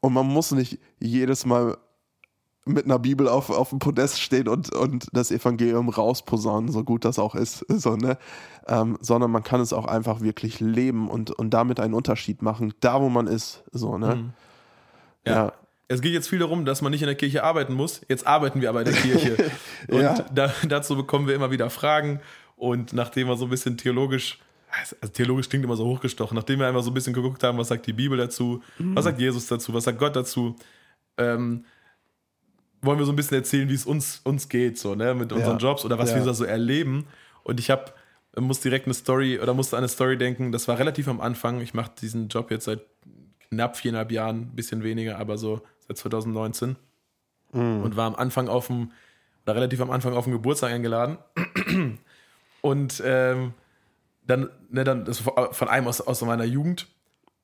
[0.00, 1.76] Und man muss nicht jedes Mal
[2.66, 7.04] mit einer Bibel auf, auf dem Podest stehen und, und das Evangelium rausposaunen, so gut
[7.04, 8.18] das auch ist, so, ne?
[8.68, 12.74] Ähm, sondern man kann es auch einfach wirklich leben und, und damit einen Unterschied machen,
[12.80, 14.16] da wo man ist, so, ne?
[14.16, 14.32] Mhm.
[15.24, 15.32] Ja.
[15.32, 15.52] ja.
[15.88, 18.00] Es geht jetzt viel darum, dass man nicht in der Kirche arbeiten muss.
[18.08, 19.36] Jetzt arbeiten wir aber in der Kirche.
[19.88, 20.14] und ja.
[20.34, 22.20] da, dazu bekommen wir immer wieder Fragen.
[22.56, 24.40] Und nachdem wir so ein bisschen theologisch
[25.00, 27.68] also theologisch klingt immer so hochgestochen, nachdem wir einfach so ein bisschen geguckt haben, was
[27.68, 28.96] sagt die Bibel dazu, mhm.
[28.96, 30.56] was sagt Jesus dazu, was sagt Gott dazu,
[31.18, 31.64] ähm,
[32.86, 35.58] wollen wir so ein bisschen erzählen, wie es uns, uns geht, so, ne, mit unseren
[35.58, 35.68] ja.
[35.68, 36.16] Jobs oder was ja.
[36.16, 37.06] wir da so erleben.
[37.42, 37.92] Und ich habe
[38.40, 41.60] muss direkt eine Story oder musste an eine Story denken, das war relativ am Anfang.
[41.60, 42.80] Ich mache diesen Job jetzt seit
[43.48, 46.76] knapp viereinhalb Jahren, ein bisschen weniger, aber so seit 2019.
[47.52, 47.82] Mhm.
[47.82, 48.92] Und war am Anfang auf dem,
[49.44, 51.18] oder relativ am Anfang auf dem Geburtstag eingeladen.
[52.60, 53.54] Und ähm,
[54.26, 56.88] dann, ne, dann das von einem aus, aus meiner Jugend.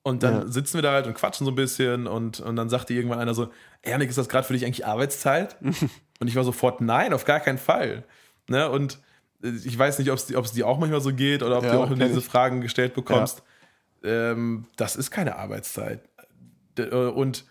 [0.04, 0.46] Und dann ja.
[0.48, 3.34] sitzen wir da halt und quatschen so ein bisschen und, und dann sagte irgendwann einer
[3.34, 3.50] so,
[3.84, 5.56] Janik, ist das gerade für dich eigentlich Arbeitszeit?
[6.20, 8.04] und ich war sofort, nein, auf gar keinen Fall.
[8.48, 8.68] Ne?
[8.68, 8.98] Und
[9.42, 11.94] ich weiß nicht, ob es dir auch manchmal so geht oder ob ja, du auch
[11.94, 13.42] diese Fragen gestellt bekommst.
[14.02, 14.32] Ja.
[14.32, 16.00] Ähm, das ist keine Arbeitszeit.
[16.78, 17.44] Äh, und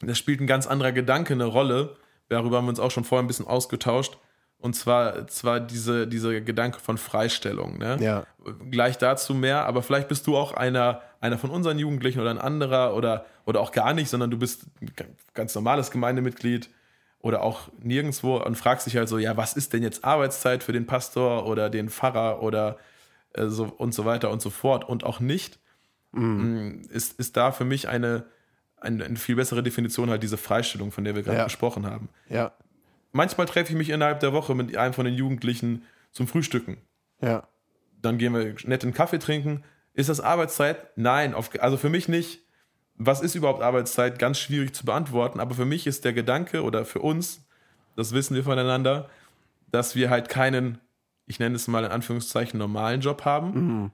[0.00, 1.96] da spielt ein ganz anderer Gedanke eine Rolle.
[2.28, 4.18] Darüber haben wir uns auch schon vorher ein bisschen ausgetauscht.
[4.62, 7.78] Und zwar, zwar diese, diese Gedanke von Freistellung.
[7.78, 7.96] Ne?
[8.00, 8.24] Ja.
[8.70, 12.38] Gleich dazu mehr, aber vielleicht bist du auch einer, einer von unseren Jugendlichen oder ein
[12.38, 14.92] anderer oder, oder auch gar nicht, sondern du bist ein
[15.34, 16.70] ganz normales Gemeindemitglied
[17.18, 20.72] oder auch nirgendwo und fragst dich halt so, ja, was ist denn jetzt Arbeitszeit für
[20.72, 22.78] den Pastor oder den Pfarrer oder
[23.32, 25.58] äh, so und so weiter und so fort und auch nicht,
[26.12, 26.82] mhm.
[26.88, 28.26] ist, ist da für mich eine,
[28.76, 31.44] eine, eine, viel bessere Definition halt diese Freistellung, von der wir gerade ja.
[31.44, 32.10] gesprochen haben.
[32.28, 32.52] Ja
[33.12, 36.78] manchmal treffe ich mich innerhalb der Woche mit einem von den Jugendlichen zum Frühstücken.
[37.20, 37.46] Ja.
[38.00, 39.62] Dann gehen wir nett einen Kaffee trinken.
[39.94, 40.86] Ist das Arbeitszeit?
[40.96, 42.40] Nein, auf, also für mich nicht.
[42.96, 44.18] Was ist überhaupt Arbeitszeit?
[44.18, 45.40] Ganz schwierig zu beantworten.
[45.40, 47.44] Aber für mich ist der Gedanke oder für uns,
[47.96, 49.08] das wissen wir voneinander,
[49.70, 50.78] dass wir halt keinen,
[51.26, 53.90] ich nenne es mal in Anführungszeichen, normalen Job haben, mhm.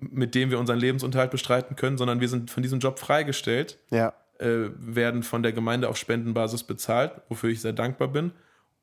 [0.00, 4.12] mit dem wir unseren Lebensunterhalt bestreiten können, sondern wir sind von diesem Job freigestellt, ja.
[4.38, 8.32] äh, werden von der Gemeinde auf Spendenbasis bezahlt, wofür ich sehr dankbar bin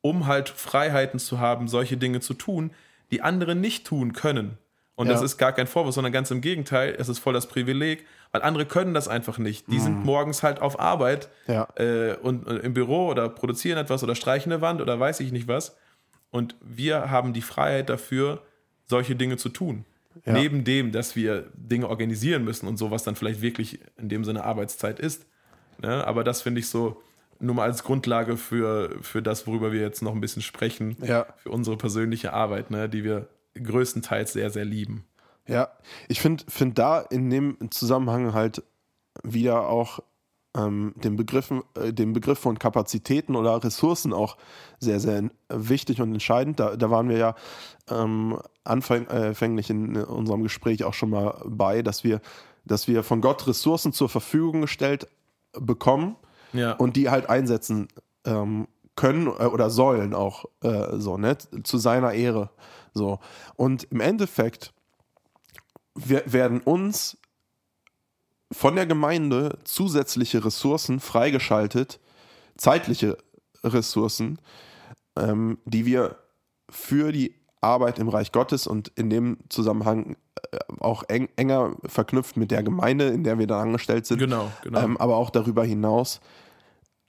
[0.02, 2.70] um halt Freiheiten zu haben, solche Dinge zu tun,
[3.10, 4.58] die andere nicht tun können.
[4.94, 5.14] Und ja.
[5.14, 8.42] das ist gar kein Vorwurf, sondern ganz im Gegenteil, es ist voll das Privileg, weil
[8.42, 9.66] andere können das einfach nicht.
[9.68, 9.80] Die mhm.
[9.80, 11.68] sind morgens halt auf Arbeit ja.
[11.76, 15.32] äh, und äh, im Büro oder produzieren etwas oder streichen eine Wand oder weiß ich
[15.32, 15.76] nicht was.
[16.30, 18.42] Und wir haben die Freiheit dafür,
[18.86, 19.86] solche Dinge zu tun.
[20.26, 20.32] Ja.
[20.34, 24.24] Neben dem, dass wir Dinge organisieren müssen und so, was dann vielleicht wirklich in dem
[24.24, 25.24] Sinne Arbeitszeit ist.
[25.80, 26.06] Ne?
[26.06, 27.00] Aber das finde ich so,
[27.40, 31.26] nur mal als Grundlage für, für das, worüber wir jetzt noch ein bisschen sprechen, ja.
[31.36, 35.04] für unsere persönliche Arbeit, ne, die wir größtenteils sehr, sehr lieben.
[35.46, 35.68] Ja,
[36.08, 38.62] ich finde find da in dem Zusammenhang halt
[39.24, 40.00] wieder auch
[40.56, 44.36] ähm, den, Begriff, äh, den Begriff von Kapazitäten oder Ressourcen auch
[44.78, 46.60] sehr, sehr wichtig und entscheidend.
[46.60, 47.34] Da, da waren wir ja
[47.88, 52.20] ähm, anfänglich in unserem Gespräch auch schon mal bei, dass wir,
[52.64, 55.08] dass wir von Gott Ressourcen zur Verfügung gestellt
[55.52, 56.16] bekommen
[56.52, 56.72] ja.
[56.72, 57.88] und die halt einsetzen
[58.24, 61.36] ähm, können äh, oder sollen auch äh, so, ne?
[61.64, 62.50] Zu seiner Ehre.
[62.92, 63.18] So.
[63.56, 64.72] Und im Endeffekt
[65.94, 67.18] werden uns
[68.52, 72.00] von der Gemeinde zusätzliche Ressourcen freigeschaltet,
[72.56, 73.16] zeitliche
[73.62, 74.38] Ressourcen,
[75.16, 76.16] ähm, die wir
[76.68, 80.16] für die Arbeit im Reich Gottes und in dem Zusammenhang
[80.52, 84.18] äh, auch eng, enger verknüpft mit der Gemeinde, in der wir da angestellt sind.
[84.18, 84.80] Genau, genau.
[84.80, 86.20] Ähm, aber auch darüber hinaus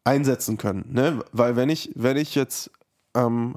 [0.03, 0.85] einsetzen können.
[0.91, 1.23] Ne?
[1.31, 2.71] Weil wenn ich, wenn ich jetzt
[3.15, 3.55] ähm,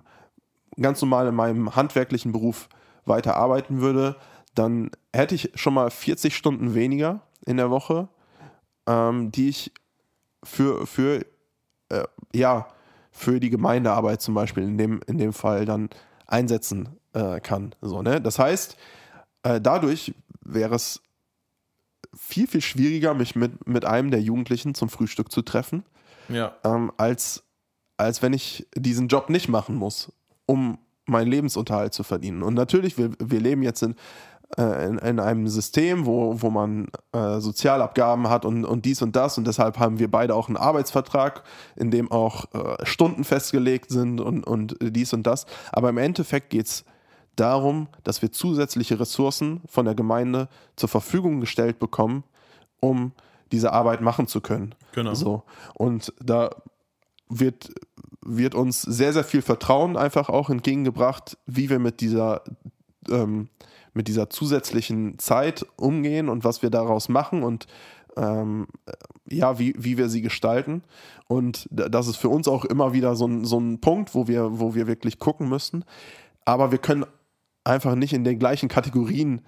[0.80, 2.68] ganz normal in meinem handwerklichen Beruf
[3.06, 4.16] weiter arbeiten würde,
[4.54, 8.08] dann hätte ich schon mal 40 Stunden weniger in der Woche,
[8.86, 9.72] ähm, die ich
[10.42, 11.24] für, für,
[11.88, 12.68] äh, ja,
[13.10, 15.88] für die Gemeindearbeit zum Beispiel in dem, in dem Fall dann
[16.26, 17.74] einsetzen äh, kann.
[17.80, 18.20] So, ne?
[18.20, 18.76] Das heißt,
[19.42, 21.00] äh, dadurch wäre es
[22.16, 25.84] viel, viel schwieriger, mich mit, mit einem der Jugendlichen zum Frühstück zu treffen,
[26.28, 26.54] Ja.
[26.64, 27.42] ähm, als,
[27.96, 30.12] als wenn ich diesen Job nicht machen muss,
[30.46, 32.42] um meinen Lebensunterhalt zu verdienen.
[32.42, 33.94] Und natürlich, wir, wir leben jetzt in,
[34.58, 39.16] äh, in, in einem System, wo, wo man äh, Sozialabgaben hat und, und dies und
[39.16, 39.38] das.
[39.38, 41.42] Und deshalb haben wir beide auch einen Arbeitsvertrag,
[41.76, 45.46] in dem auch äh, Stunden festgelegt sind und, und dies und das.
[45.72, 46.84] Aber im Endeffekt geht es
[47.36, 52.24] darum, dass wir zusätzliche Ressourcen von der Gemeinde zur Verfügung gestellt bekommen,
[52.80, 53.12] um
[53.52, 54.74] diese Arbeit machen zu können.
[54.92, 55.14] Genau.
[55.14, 55.42] So.
[55.74, 56.50] Und da
[57.28, 57.72] wird,
[58.20, 62.42] wird uns sehr, sehr viel Vertrauen einfach auch entgegengebracht, wie wir mit dieser,
[63.10, 63.48] ähm,
[63.94, 67.66] mit dieser zusätzlichen Zeit umgehen und was wir daraus machen und
[68.16, 68.66] ähm,
[69.28, 70.82] ja, wie, wie wir sie gestalten.
[71.26, 74.60] Und das ist für uns auch immer wieder so ein, so ein Punkt, wo wir,
[74.60, 75.84] wo wir wirklich gucken müssen.
[76.44, 77.06] Aber wir können
[77.64, 79.40] einfach nicht in den gleichen Kategorien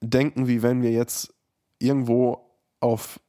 [0.00, 1.34] denken, wie wenn wir jetzt
[1.78, 2.46] irgendwo
[2.80, 3.20] auf,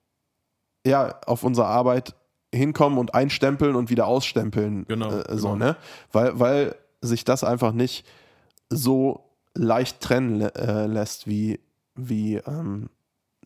[0.85, 2.15] ja, auf unsere Arbeit
[2.53, 4.85] hinkommen und einstempeln und wieder ausstempeln.
[4.87, 5.65] Genau, Äh, so, genau.
[5.65, 5.77] ne?
[6.11, 8.05] Weil, weil sich das einfach nicht
[8.69, 11.59] so leicht trennen äh, lässt, wie,
[11.95, 12.89] wie, ähm,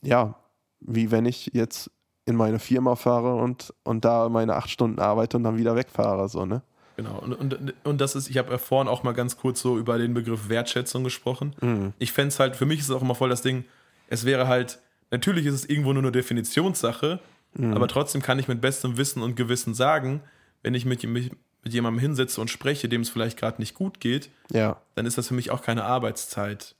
[0.01, 0.35] ja,
[0.79, 1.91] wie wenn ich jetzt
[2.25, 6.27] in meine Firma fahre und, und da meine acht Stunden arbeite und dann wieder wegfahre,
[6.27, 6.61] so, ne?
[6.97, 7.19] Genau.
[7.19, 9.97] Und, und, und das ist, ich habe ja vorhin auch mal ganz kurz so über
[9.97, 11.53] den Begriff Wertschätzung gesprochen.
[11.99, 13.65] Ich fände es halt, für mich ist es auch immer voll das Ding,
[14.07, 14.79] es wäre halt,
[15.11, 17.19] natürlich ist es irgendwo nur eine Definitionssache,
[17.57, 20.21] aber trotzdem kann ich mit bestem Wissen und Gewissen sagen,
[20.61, 21.31] wenn ich mit, mich
[21.65, 25.17] mit jemandem hinsetze und spreche, dem es vielleicht gerade nicht gut geht, Ja, dann ist
[25.17, 26.75] das für mich auch keine Arbeitszeit.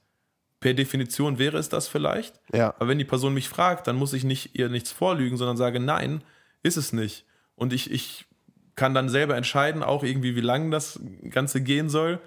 [0.60, 4.14] Per Definition wäre es das vielleicht, ja, aber wenn die Person mich fragt, dann muss
[4.14, 6.22] ich nicht ihr nichts vorlügen, sondern sage, nein,
[6.62, 7.26] ist es nicht.
[7.56, 8.24] Und ich, ich
[8.74, 12.20] kann dann selber entscheiden, auch irgendwie, wie lange das Ganze gehen soll.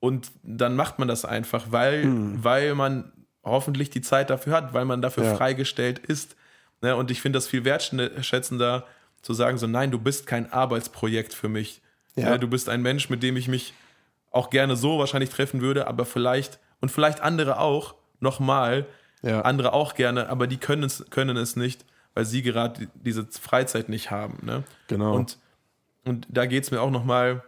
[0.00, 2.04] Und dann macht man das einfach, weil,
[2.42, 3.12] weil man
[3.44, 5.34] hoffentlich die Zeit dafür hat, weil man dafür Ja.
[5.36, 6.36] freigestellt ist.
[6.80, 6.96] Ne?
[6.96, 8.86] Und ich finde das viel wertschätzender
[9.22, 11.80] zu sagen, so nein, du bist kein Arbeitsprojekt für mich.
[12.16, 12.30] Ja.
[12.30, 12.38] Ne?
[12.38, 13.74] Du bist ein Mensch, mit dem ich mich
[14.30, 18.86] auch gerne so wahrscheinlich treffen würde, aber vielleicht, und vielleicht andere auch, nochmal,
[19.22, 19.42] Ja.
[19.42, 21.84] andere auch gerne, aber die können es, können es nicht,
[22.14, 24.38] weil sie gerade die- diese Freizeit nicht haben.
[24.44, 24.64] Ne?
[24.88, 25.14] Genau.
[25.14, 25.38] Und,
[26.04, 27.42] und da geht es mir auch nochmal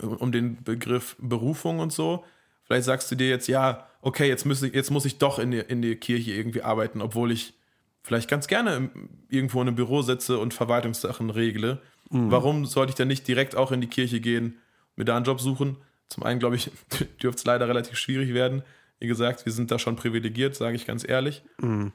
[0.00, 2.24] um den Begriff Berufung und so.
[2.64, 5.58] Vielleicht sagst du dir jetzt, ja, okay, jetzt, müsste, jetzt muss ich doch in die,
[5.58, 7.54] in die Kirche irgendwie arbeiten, obwohl ich
[8.02, 8.90] vielleicht ganz gerne
[9.28, 11.80] irgendwo in einem Büro sitze und Verwaltungssachen regle.
[12.10, 14.56] Warum sollte ich dann nicht direkt auch in die Kirche gehen,
[14.96, 15.76] mir da einen Job suchen?
[16.08, 16.70] Zum einen, glaube ich,
[17.22, 18.62] dürfte es leider relativ schwierig werden.
[18.98, 21.42] Wie gesagt, wir sind da schon privilegiert, sage ich ganz ehrlich.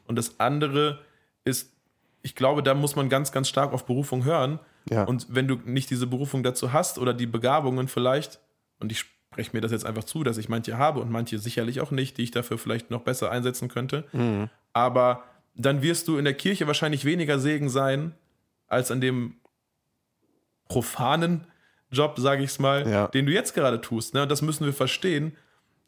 [0.07, 1.01] Und das andere
[1.43, 1.73] ist,
[2.21, 4.59] ich glaube, da muss man ganz, ganz stark auf Berufung hören.
[4.89, 5.03] Ja.
[5.03, 8.39] Und wenn du nicht diese Berufung dazu hast oder die Begabungen vielleicht,
[8.79, 11.81] und ich spreche mir das jetzt einfach zu, dass ich manche habe und manche sicherlich
[11.81, 14.05] auch nicht, die ich dafür vielleicht noch besser einsetzen könnte,
[14.73, 15.23] aber
[15.55, 18.13] dann wirst du in der Kirche wahrscheinlich weniger Segen sein,
[18.67, 19.35] als an dem
[20.73, 21.47] profanen
[21.91, 23.07] Job, sage ich es mal, Ja.
[23.07, 24.13] den du jetzt gerade tust.
[24.13, 24.23] Ne?
[24.23, 25.37] Und das müssen wir verstehen.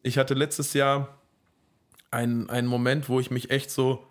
[0.04, 1.18] Ich hatte letztes Jahr
[2.12, 4.06] einen, einen Moment, wo ich mich echt so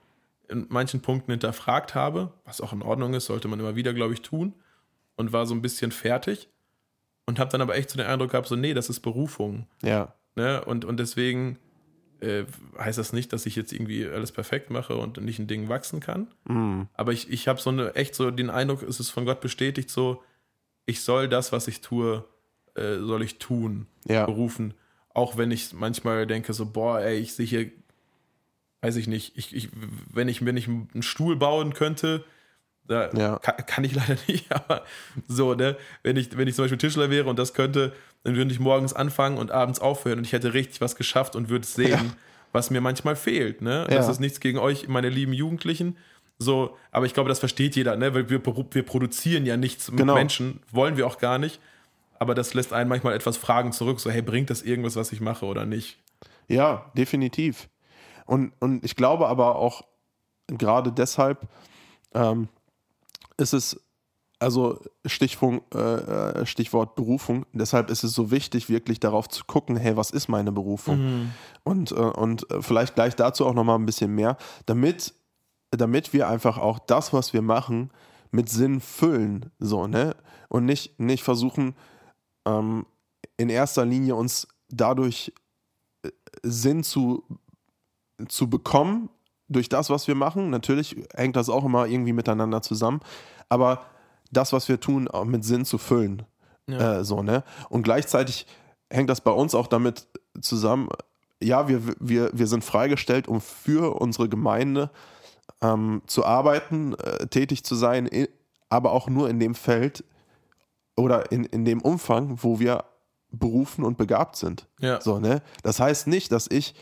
[0.48, 4.12] in manchen Punkten hinterfragt habe, was auch in Ordnung ist, sollte man immer wieder, glaube
[4.12, 4.52] ich, tun,
[5.16, 6.48] und war so ein bisschen fertig
[7.26, 9.66] und habe dann aber echt so den Eindruck gehabt, so, nee, das ist Berufung.
[9.82, 10.64] ja, Ne?
[10.64, 11.58] Und, und deswegen
[12.20, 12.44] äh,
[12.76, 16.00] heißt das nicht, dass ich jetzt irgendwie alles perfekt mache und nicht ein Ding wachsen
[16.00, 16.26] kann.
[16.94, 19.90] Aber ich, ich habe so eine, echt so den Eindruck, es ist von Gott bestätigt,
[19.90, 20.22] so,
[20.86, 22.24] ich soll das, was ich tue,
[22.74, 24.26] äh, soll ich tun, Ja.
[24.26, 24.74] berufen.
[25.10, 27.70] Auch wenn ich manchmal denke, so, boah, ey, ich sehe hier,
[28.82, 29.68] weiß ich nicht, ich, ich,
[30.12, 32.24] wenn ich mir nicht einen Stuhl bauen könnte,
[32.86, 33.38] da Ja.
[33.38, 34.84] kann, kann ich leider nicht, aber
[35.26, 38.52] so, ne, wenn ich, wenn ich zum Beispiel Tischler wäre und das könnte, dann würde
[38.52, 41.88] ich morgens anfangen und abends aufhören und ich hätte richtig was geschafft und würde sehen,
[41.88, 42.16] Ja.
[42.52, 43.86] was mir manchmal fehlt, ne?
[43.88, 44.12] Das Ja.
[44.12, 45.96] ist nichts gegen euch, meine lieben Jugendlichen.
[46.38, 48.12] So, aber ich glaube, das versteht jeder, ne?
[48.14, 50.14] Weil wir, wir produzieren ja nichts mit Genau.
[50.14, 51.60] Menschen, wollen wir auch gar nicht.
[52.18, 55.20] Aber das lässt einen manchmal etwas Fragen zurück, so, hey, bringt das irgendwas, was ich
[55.20, 55.98] mache oder nicht?
[56.48, 57.68] Ja, definitiv.
[58.26, 59.82] Und, und ich glaube aber auch
[60.46, 61.46] gerade deshalb
[62.14, 62.48] ähm,
[63.36, 63.80] ist es,
[64.38, 69.76] also Stichpunkt, äh, äh, Stichwort Berufung, deshalb ist es so wichtig, wirklich darauf zu gucken,
[69.76, 71.30] hey, was ist meine Berufung?
[71.62, 75.14] Und, äh, und äh, vielleicht gleich dazu auch nochmal ein bisschen mehr, damit,
[75.76, 77.90] damit wir einfach auch das, was wir machen,
[78.30, 80.16] mit Sinn füllen, so, ne?
[80.48, 81.74] Und nicht, nicht versuchen,
[82.46, 82.86] ähm,
[83.36, 85.32] in erster Linie uns dadurch
[86.02, 86.10] äh,
[86.42, 87.24] Sinn zu,
[88.28, 89.08] zu bekommen
[89.48, 90.50] durch das, was wir machen.
[90.50, 93.00] Natürlich hängt das auch immer irgendwie miteinander zusammen,
[93.48, 93.84] aber
[94.30, 96.22] das, was wir tun, auch mit Sinn zu füllen.
[96.68, 96.98] Ja.
[96.98, 97.44] Äh, so, ne?
[97.68, 98.46] Und gleichzeitig
[98.90, 100.06] hängt das bei uns auch damit
[100.40, 100.88] zusammen,
[101.42, 104.90] ja, wir, wir, wir sind freigestellt, um für unsere Gemeinde
[105.60, 108.08] ähm, zu arbeiten, äh, tätig zu sein,
[108.68, 110.04] aber auch nur in dem Feld
[110.96, 112.84] oder in, in dem Umfang, wo wir
[113.30, 114.68] berufen und begabt sind.
[114.80, 115.00] Ja.
[115.00, 115.42] So, ne?
[115.62, 116.74] Das heißt nicht, dass ich,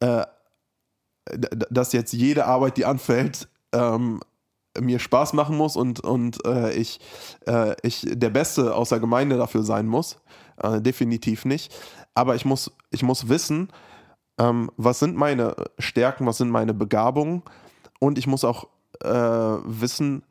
[0.00, 0.24] äh,
[1.70, 4.20] dass jetzt jede Arbeit, die anfällt, ähm,
[4.80, 7.00] mir Spaß machen muss und, und äh, ich,
[7.46, 10.18] äh, ich der Beste aus der Gemeinde dafür sein muss.
[10.60, 11.72] Äh, definitiv nicht.
[12.14, 13.68] Aber ich muss, ich muss wissen,
[14.38, 17.42] ähm, was sind meine Stärken, was sind meine Begabungen
[18.04, 18.68] und ich muss auch
[19.02, 20.24] äh, wissen,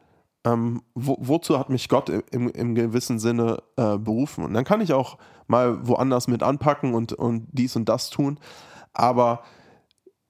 [0.45, 4.43] ähm, wo, wozu hat mich Gott im, im gewissen Sinne äh, berufen.
[4.43, 5.17] Und dann kann ich auch
[5.47, 8.39] mal woanders mit anpacken und, und dies und das tun.
[8.93, 9.41] Aber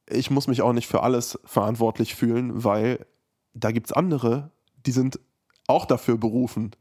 [0.09, 3.05] ich muss mich auch nicht für alles verantwortlich fühlen, weil
[3.53, 4.51] da gibt es andere,
[4.85, 5.19] die sind
[5.67, 6.71] auch dafür berufen.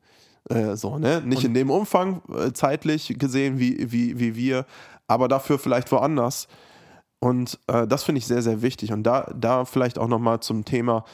[0.48, 1.22] Äh, so, ne?
[1.22, 4.64] Nicht und in dem Umfang äh, zeitlich gesehen wie, wie, wie wir,
[5.08, 6.46] aber dafür vielleicht woanders.
[7.22, 8.92] Und äh, das finde ich sehr, sehr wichtig.
[8.92, 11.04] Und da, da vielleicht auch nochmal zum Thema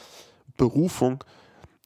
[0.57, 1.23] Berufung.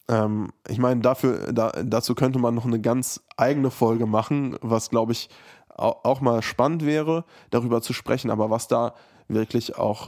[0.07, 4.89] Ähm, ich meine, dafür, da, dazu könnte man noch eine ganz eigene Folge machen, was,
[4.89, 5.29] glaube ich,
[5.67, 8.93] auch, mal spannend wäre, darüber zu sprechen, aber was da
[9.27, 10.07] wirklich auch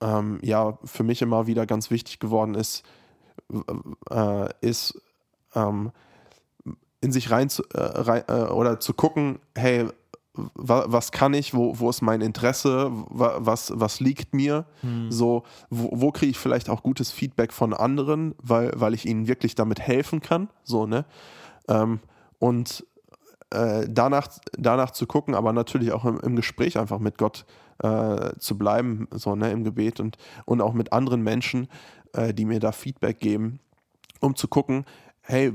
[0.00, 2.84] ähm, ja für mich immer wieder ganz wichtig geworden ist,
[4.10, 4.98] äh, ist
[5.54, 5.92] ähm,
[7.02, 9.88] in sich rein, zu, äh, rein äh, oder zu gucken, hey,
[10.54, 15.10] was kann ich, wo, wo ist mein Interesse, was, was liegt mir, hm.
[15.10, 19.28] so, wo, wo kriege ich vielleicht auch gutes Feedback von anderen, weil, weil ich ihnen
[19.28, 21.04] wirklich damit helfen kann, so, ne?
[21.68, 22.00] Ähm,
[22.38, 22.86] und
[23.50, 27.44] äh, danach, danach zu gucken, aber natürlich auch im, im Gespräch einfach mit Gott
[27.82, 31.68] äh, zu bleiben, so, ne, im Gebet und, und auch mit anderen Menschen,
[32.12, 33.60] äh, die mir da Feedback geben,
[34.20, 34.84] um zu gucken,
[35.20, 35.52] hey,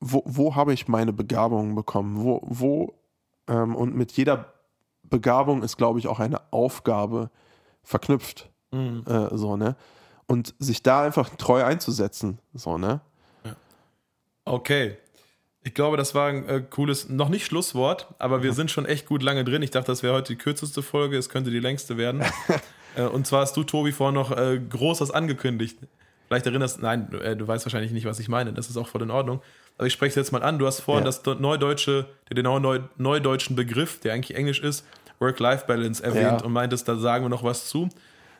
[0.00, 2.22] wo, wo habe ich meine Begabungen bekommen?
[2.22, 2.94] Wo, wo
[3.48, 4.52] ähm, und mit jeder
[5.02, 7.30] Begabung ist, glaube ich, auch eine Aufgabe
[7.82, 8.50] verknüpft.
[8.72, 9.04] Mhm.
[9.06, 9.76] Äh, so, ne?
[10.26, 12.40] Und sich da einfach treu einzusetzen.
[12.52, 13.00] So, ne?
[14.44, 14.96] Okay.
[15.62, 19.06] Ich glaube, das war ein äh, cooles, noch nicht Schlusswort, aber wir sind schon echt
[19.06, 19.62] gut lange drin.
[19.62, 22.22] Ich dachte, das wäre heute die kürzeste Folge, es könnte die längste werden.
[22.96, 25.78] äh, und zwar hast du, Tobi, vorhin noch äh, Großes angekündigt.
[26.26, 28.52] Vielleicht erinnerst, nein, du, äh, du weißt wahrscheinlich nicht, was ich meine.
[28.52, 29.40] Das ist auch voll in Ordnung.
[29.78, 30.58] Aber ich spreche es jetzt mal an.
[30.58, 31.10] Du hast vorhin ja.
[31.10, 34.84] das Neudeutsche, den Neu neudeutschen Begriff, der eigentlich Englisch ist,
[35.18, 36.44] Work-Life-Balance erwähnt ja.
[36.44, 37.88] und meintest, da sagen wir noch was zu.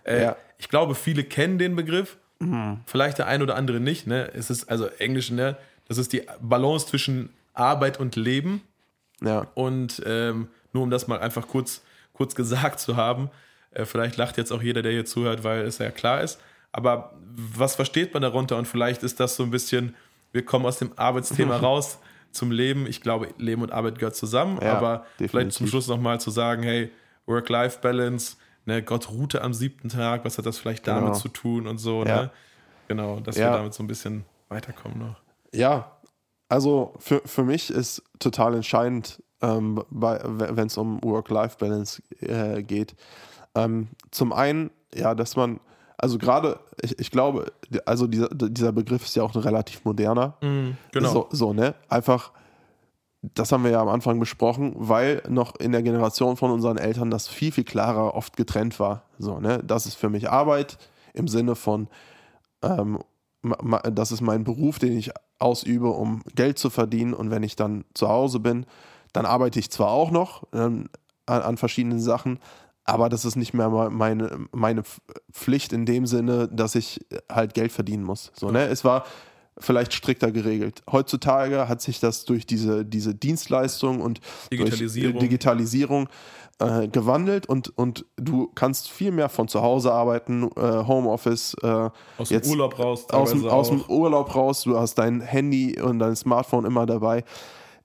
[0.04, 0.36] Äh, ja.
[0.58, 2.80] Ich glaube, viele kennen den Begriff, mhm.
[2.86, 4.06] vielleicht der ein oder andere nicht.
[4.06, 4.30] Ne?
[4.34, 5.56] Es ist also Englisch, ne?
[5.88, 8.62] das ist die Balance zwischen Arbeit und Leben.
[9.22, 9.46] Ja.
[9.54, 11.82] Und ähm, nur um das mal einfach kurz,
[12.12, 13.30] kurz gesagt zu haben,
[13.70, 16.40] äh, vielleicht lacht jetzt auch jeder, der hier zuhört, weil es ja klar ist.
[16.76, 18.56] Aber was versteht man darunter?
[18.56, 19.94] Und vielleicht ist das so ein bisschen
[20.36, 21.98] wir kommen aus dem Arbeitsthema raus
[22.30, 22.86] zum Leben.
[22.86, 25.30] Ich glaube, Leben und Arbeit gehört zusammen, ja, aber definitiv.
[25.30, 26.92] vielleicht zum Schluss nochmal zu sagen, hey,
[27.24, 31.00] Work-Life-Balance, ne, Gott ruhte am siebten Tag, was hat das vielleicht genau.
[31.00, 32.22] damit zu tun und so, ja.
[32.22, 32.30] ne?
[32.88, 33.50] Genau, dass ja.
[33.50, 35.16] wir damit so ein bisschen weiterkommen noch.
[35.52, 35.96] Ja,
[36.48, 42.94] also für, für mich ist total entscheidend, ähm, wenn es um Work-Life-Balance äh, geht.
[43.54, 45.60] Ähm, zum einen, ja, dass man
[45.98, 47.52] also gerade, ich, ich glaube,
[47.84, 50.36] also dieser, dieser Begriff ist ja auch ein relativ moderner.
[50.42, 51.08] Mm, genau.
[51.08, 51.74] So, so, ne?
[51.88, 52.32] Einfach,
[53.22, 57.10] das haben wir ja am Anfang besprochen, weil noch in der Generation von unseren Eltern
[57.10, 59.02] das viel, viel klarer oft getrennt war.
[59.18, 59.62] So, ne?
[59.64, 60.78] Das ist für mich Arbeit
[61.14, 61.88] im Sinne von,
[62.62, 62.98] ähm,
[63.90, 67.14] das ist mein Beruf, den ich ausübe, um Geld zu verdienen.
[67.14, 68.66] Und wenn ich dann zu Hause bin,
[69.12, 70.88] dann arbeite ich zwar auch noch ähm,
[71.24, 72.38] an, an verschiedenen Sachen,
[72.86, 74.84] aber das ist nicht mehr meine, meine
[75.32, 78.30] Pflicht in dem Sinne, dass ich halt Geld verdienen muss.
[78.34, 78.66] So, ne?
[78.66, 79.04] Es war
[79.58, 80.82] vielleicht strikter geregelt.
[80.90, 84.20] Heutzutage hat sich das durch diese, diese Dienstleistung und
[84.52, 86.08] Digitalisierung, Digitalisierung
[86.58, 91.54] äh, gewandelt und, und du kannst viel mehr von zu Hause arbeiten, äh, Homeoffice.
[91.62, 93.06] Äh, aus dem Urlaub raus.
[93.10, 97.24] Aus, dem, aus dem Urlaub raus, du hast dein Handy und dein Smartphone immer dabei.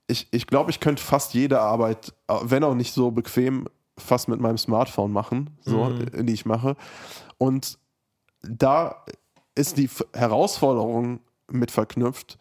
[0.06, 3.66] Ich, ich glaube, ich könnte fast jede Arbeit, wenn auch nicht so bequem,
[3.98, 6.26] fast mit meinem Smartphone machen, so, mhm.
[6.26, 6.76] die ich mache.
[7.38, 7.78] Und
[8.42, 9.04] da
[9.54, 11.20] ist die Herausforderung
[11.50, 12.38] mit verknüpft,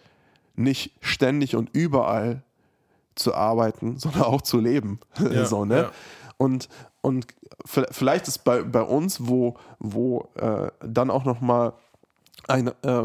[0.56, 2.44] nicht ständig und überall
[3.16, 5.00] zu arbeiten, sondern auch zu leben.
[5.32, 5.78] Ja, so, ne?
[5.78, 5.92] Ja.
[6.38, 6.70] Und,
[7.02, 7.28] und
[7.66, 11.74] vielleicht ist bei, bei uns, wo, wo äh, dann auch nochmal
[12.48, 13.04] ein, äh,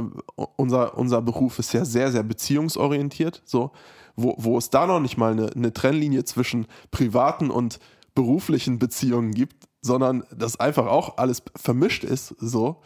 [0.57, 3.72] unser, unser Beruf ist ja sehr, sehr beziehungsorientiert, so,
[4.16, 7.78] wo, wo es da noch nicht mal eine, eine Trennlinie zwischen privaten und
[8.17, 12.83] beruflichen Beziehungen gibt, sondern dass einfach auch alles vermischt ist, so.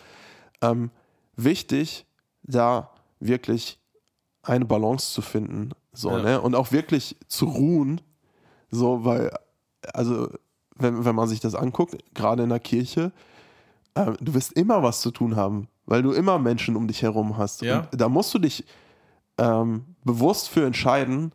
[0.60, 0.90] Ähm,
[1.36, 2.04] wichtig,
[2.42, 3.78] da wirklich
[4.42, 6.22] eine Balance zu finden, so, ja.
[6.22, 6.40] ne?
[6.42, 8.02] Und auch wirklich zu ruhen,
[8.70, 9.30] so, weil,
[9.94, 10.28] also
[10.76, 13.12] wenn, wenn man sich das anguckt, gerade in der Kirche,
[13.94, 17.36] äh, du wirst immer was zu tun haben, weil du immer Menschen um dich herum
[17.36, 17.62] hast.
[17.62, 17.88] Ja.
[17.90, 18.64] Und da musst du dich
[19.38, 21.32] ähm, bewusst für entscheiden,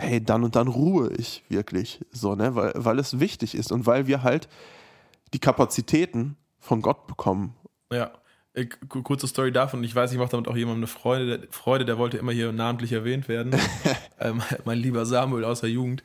[0.00, 2.54] hey, dann und dann ruhe ich wirklich so, ne?
[2.54, 4.48] Weil, weil es wichtig ist und weil wir halt
[5.32, 7.54] die Kapazitäten von Gott bekommen.
[7.92, 8.10] Ja.
[8.52, 9.84] Äh, ku- Kurze Story davon.
[9.84, 11.38] Ich weiß, ich mache damit auch jemandem eine Freude.
[11.38, 13.54] Der, Freude, der wollte immer hier namentlich erwähnt werden.
[14.20, 16.02] ähm, mein lieber Samuel aus der Jugend.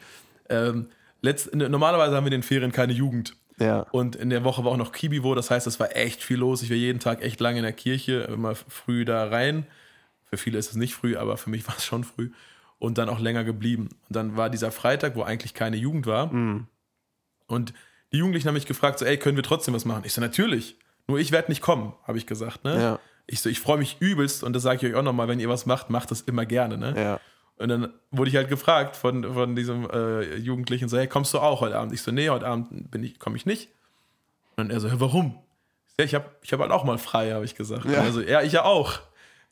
[0.50, 0.90] Ähm,
[1.22, 3.36] letzt, normalerweise haben wir in den Ferien keine Jugend.
[3.60, 3.82] Ja.
[3.92, 6.62] Und in der Woche war auch noch Kibiwo, das heißt, es war echt viel los.
[6.62, 9.66] Ich war jeden Tag echt lange in der Kirche, immer früh da rein.
[10.26, 12.32] Für viele ist es nicht früh, aber für mich war es schon früh.
[12.86, 13.90] Und dann auch länger geblieben.
[14.08, 16.32] Und dann war dieser Freitag, wo eigentlich keine Jugend war.
[17.48, 17.74] Und
[18.12, 20.04] die Jugendlichen haben mich gefragt, so, ey, können wir trotzdem was machen?
[20.06, 20.78] Ich so, natürlich.
[21.08, 22.64] Nur ich werde nicht kommen, habe ich gesagt.
[22.64, 22.82] Ne?
[22.82, 23.00] Ja.
[23.28, 25.50] Ich so, ich freue mich übelst und das sage ich euch auch nochmal, wenn ihr
[25.50, 26.78] was macht, macht das immer gerne.
[26.78, 26.94] Ne?
[26.96, 27.20] Ja.
[27.58, 31.40] Und dann wurde ich halt gefragt von, von diesem äh, Jugendlichen so, hey, kommst du
[31.40, 31.94] auch heute Abend?
[31.94, 33.70] Ich so, nee, heute Abend bin ich, komme ich nicht.
[34.58, 35.40] Und er so, ja, warum?
[35.88, 37.86] Ich so, ich habe ich hab halt auch mal frei, habe ich gesagt.
[37.86, 38.00] Ja.
[38.00, 39.00] Und er so, ja, ich ja auch.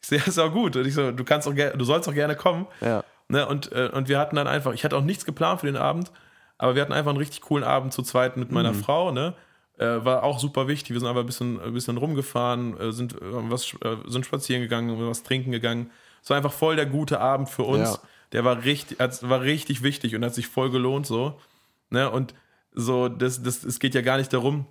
[0.02, 0.76] Ich so, ja, ist auch gut.
[0.76, 2.68] Und ich so, du kannst auch du sollst auch gerne kommen.
[2.82, 3.04] Ja.
[3.28, 3.48] Ne?
[3.48, 6.12] Und, äh, und wir hatten dann einfach, ich hatte auch nichts geplant für den Abend,
[6.58, 9.34] aber wir hatten einfach einen richtig coolen Abend zu zweit mit meiner Frau, ne?
[9.78, 10.92] Äh, war auch super wichtig.
[10.92, 14.62] Wir sind einfach ein bisschen, ein bisschen rumgefahren, äh, sind, äh, was, äh, sind spazieren
[14.62, 15.90] gegangen, was trinken gegangen.
[16.22, 17.94] Es war einfach voll der gute Abend für uns.
[17.94, 18.00] Ja.
[18.34, 21.40] Der war richtig, war richtig wichtig und hat sich voll gelohnt so.
[21.90, 22.10] Ne?
[22.10, 22.36] Und
[22.72, 24.68] so, das, das, es geht ja gar nicht darum,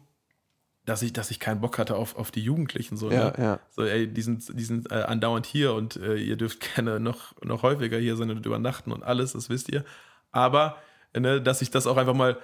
[0.84, 2.96] dass ich, dass ich keinen Bock hatte auf, auf die Jugendlichen.
[2.96, 3.34] So, Ja, ne?
[3.38, 3.58] ja.
[3.70, 7.34] so ey, die sind, die sind äh, andauernd hier und äh, ihr dürft gerne noch,
[7.42, 9.84] noch häufiger hier sein und übernachten und alles, das wisst ihr.
[10.32, 10.76] Aber,
[11.16, 12.38] ne, dass ich das auch einfach mal,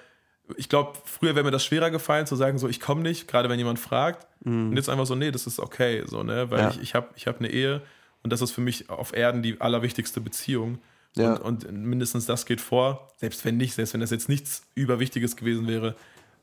[0.56, 3.48] ich glaube, früher wäre mir das schwerer gefallen, zu sagen, so, ich komme nicht, gerade
[3.48, 4.26] wenn jemand fragt.
[4.44, 6.64] Und jetzt einfach so, nee, das ist okay, so, ne, weil Mhm.
[6.64, 6.70] Ja.
[6.70, 7.82] ich, ich habe ich hab eine Ehe
[8.22, 10.78] und das ist für mich auf Erden die allerwichtigste Beziehung.
[11.16, 11.34] Ja.
[11.34, 15.36] Und, und mindestens das geht vor, selbst wenn nicht, selbst wenn das jetzt nichts Überwichtiges
[15.36, 15.96] gewesen wäre,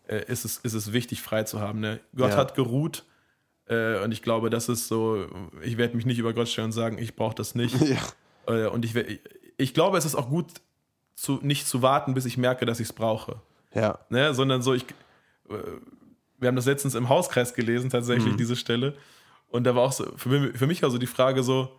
[0.08, 1.80] äh, ist, es, ist es wichtig, frei zu haben.
[1.80, 2.00] Ne?
[2.16, 2.38] Gott Ja.
[2.38, 3.04] hat geruht
[3.68, 5.26] äh, und ich glaube, das ist so,
[5.64, 7.76] ich werde mich nicht über Gott stellen und sagen, ich brauche das nicht.
[8.48, 8.66] Ja.
[8.66, 8.94] äh, und ich,
[9.58, 10.48] ich glaube, es ist auch gut,
[11.16, 13.42] zu, nicht zu warten, bis ich merke, dass ich es brauche.
[13.74, 14.00] Ja.
[14.10, 14.34] Ne?
[14.34, 14.84] Sondern so, ich,
[15.50, 15.54] äh,
[16.38, 18.38] wir haben das letztens im Hauskreis gelesen, tatsächlich, Mhm.
[18.38, 18.96] diese Stelle.
[19.48, 21.72] Und da war auch so, für mich, für mich war so die Frage so,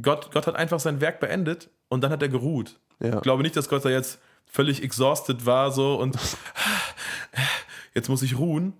[0.00, 2.78] Gott, Gott hat einfach sein Werk beendet und dann hat er geruht.
[3.00, 3.16] Ja.
[3.16, 6.16] Ich glaube nicht, dass Gott da jetzt völlig exhausted war so und
[7.94, 8.74] jetzt muss ich ruhen,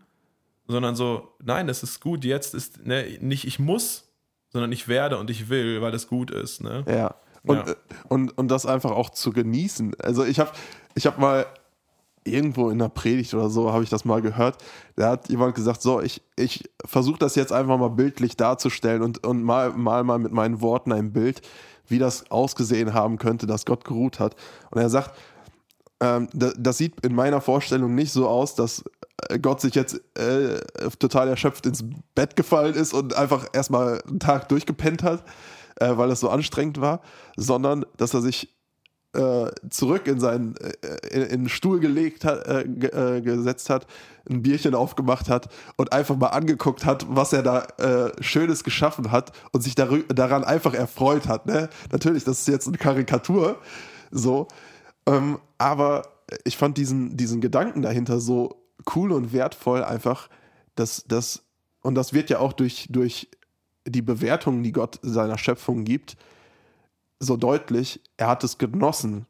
[0.68, 4.08] sondern so, nein, es ist gut, jetzt ist ne, nicht ich muss,
[4.50, 6.62] sondern ich werde und ich will, weil das gut ist.
[6.62, 6.84] Ne?
[6.88, 7.14] Ja.
[7.44, 7.74] Und, Ja.
[8.08, 9.94] und, und das einfach auch zu genießen.
[10.00, 10.52] Also ich habe
[10.94, 11.46] ich hab mal
[12.24, 14.58] irgendwo in der Predigt oder so, habe ich das mal gehört,
[14.94, 19.26] da hat jemand gesagt, so, ich, ich versuche das jetzt einfach mal bildlich darzustellen und,
[19.26, 21.42] und mal, mal mal mit meinen Worten ein Bild,
[21.88, 24.36] wie das ausgesehen haben könnte, dass Gott geruht hat.
[24.70, 25.18] Und er sagt,
[25.98, 28.84] ähm, das, das sieht in meiner Vorstellung nicht so aus, dass
[29.40, 30.60] Gott sich jetzt äh,
[30.98, 35.24] total erschöpft ins Bett gefallen ist und einfach erstmal einen Tag durchgepennt hat,
[35.76, 37.00] äh, weil es so anstrengend war,
[37.36, 38.54] sondern dass er sich
[39.14, 43.86] äh, zurück in seinen äh, in, in Stuhl gelegt hat, äh, ge, äh, gesetzt hat,
[44.28, 49.12] ein Bierchen aufgemacht hat und einfach mal angeguckt hat, was er da äh, Schönes geschaffen
[49.12, 51.46] hat und sich daran einfach erfreut hat.
[51.46, 51.68] Ne?
[51.90, 53.58] Natürlich, das ist jetzt eine Karikatur,
[54.10, 54.48] so,
[55.06, 56.04] ähm, aber
[56.44, 58.61] ich fand diesen, diesen Gedanken dahinter so
[58.94, 60.28] cool und wertvoll, einfach,
[60.74, 61.44] dass das,
[61.82, 63.28] und das wird ja auch durch, durch
[63.86, 66.16] die Bewertungen, die Gott seiner Schöpfung gibt,
[67.18, 69.26] so deutlich, er hat es genossen,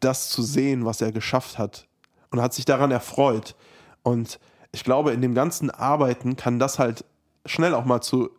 [0.00, 1.86] das zu sehen, was er geschafft hat.
[2.30, 3.56] Und hat sich daran erfreut.
[4.04, 4.38] Und
[4.70, 7.04] ich glaube, in dem ganzen Arbeiten kann das halt
[7.44, 8.30] schnell auch mal zu,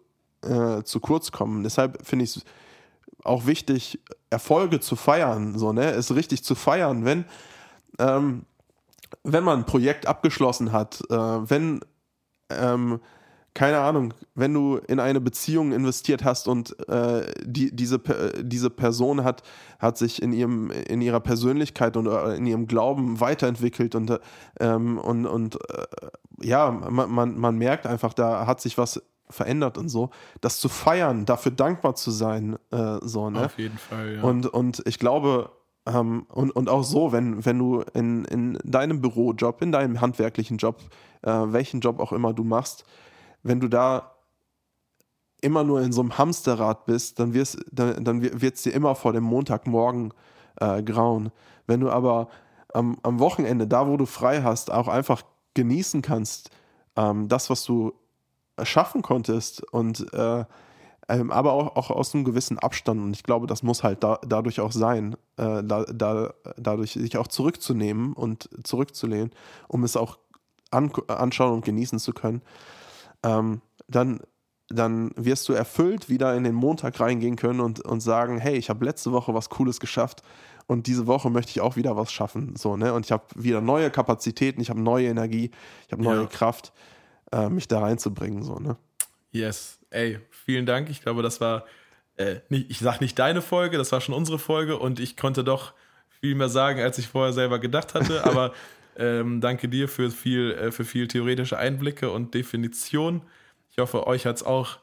[0.43, 1.63] äh, zu kurz kommen.
[1.63, 2.43] Deshalb finde ich es
[3.23, 5.91] auch wichtig, Erfolge zu feiern, so, ne?
[5.91, 7.25] Es richtig zu feiern, wenn,
[7.99, 8.45] ähm,
[9.23, 11.81] wenn man ein Projekt abgeschlossen hat, äh, wenn,
[12.49, 12.99] ähm,
[13.53, 17.99] keine Ahnung, wenn du in eine Beziehung investiert hast und äh, die, diese,
[18.41, 19.43] diese Person hat,
[19.79, 24.19] hat sich in, ihrem, in ihrer Persönlichkeit und äh, in ihrem Glauben weiterentwickelt und, äh,
[24.59, 25.85] ähm, und, und äh,
[26.41, 30.09] ja, man, man, man merkt einfach, da hat sich was verändert und so,
[30.41, 33.45] das zu feiern, dafür dankbar zu sein, äh, so, ne?
[33.45, 34.21] Auf jeden Fall, ja.
[34.21, 35.51] Und, und ich glaube,
[35.85, 40.57] ähm, und, und auch so, wenn, wenn du in, in deinem Bürojob, in deinem handwerklichen
[40.57, 40.79] Job,
[41.23, 42.85] äh, welchen Job auch immer du machst,
[43.43, 44.11] wenn du da
[45.41, 48.93] immer nur in so einem Hamsterrad bist, dann, wirst, dann, dann wird es dir immer
[48.93, 50.13] vor dem Montagmorgen
[50.59, 51.31] äh, grauen.
[51.65, 52.29] Wenn du aber
[52.73, 55.23] am, am Wochenende, da wo du frei hast, auch einfach
[55.55, 56.51] genießen kannst,
[56.95, 57.93] ähm, das, was du
[58.63, 60.45] schaffen konntest und äh,
[61.09, 63.01] ähm, aber auch, auch aus einem gewissen Abstand.
[63.01, 67.17] Und ich glaube, das muss halt da, dadurch auch sein, äh, da, da, dadurch sich
[67.17, 69.31] auch zurückzunehmen und zurückzulehnen,
[69.67, 70.19] um es auch
[70.69, 72.41] an, anschauen und genießen zu können.
[73.23, 74.21] Ähm, dann,
[74.69, 78.69] dann wirst du erfüllt wieder in den Montag reingehen können und, und sagen, hey, ich
[78.69, 80.23] habe letzte Woche was Cooles geschafft
[80.67, 82.55] und diese Woche möchte ich auch wieder was schaffen.
[82.55, 82.93] So, ne?
[82.93, 85.51] Und ich habe wieder neue Kapazitäten, ich habe neue Energie,
[85.87, 86.27] ich habe neue ja.
[86.27, 86.71] Kraft,
[87.33, 88.43] äh, mich da reinzubringen.
[88.43, 88.77] So, ne?
[89.31, 90.89] Yes, ey, vielen Dank.
[90.89, 91.65] Ich glaube, das war,
[92.17, 95.43] äh, nicht, ich sag nicht deine Folge, das war schon unsere Folge und ich konnte
[95.43, 95.73] doch
[96.19, 98.23] viel mehr sagen, als ich vorher selber gedacht hatte.
[98.25, 98.53] Aber
[98.97, 103.21] ähm, danke dir für viel, äh, für viel theoretische Einblicke und Definition.
[103.71, 104.79] Ich hoffe, euch hat es auch,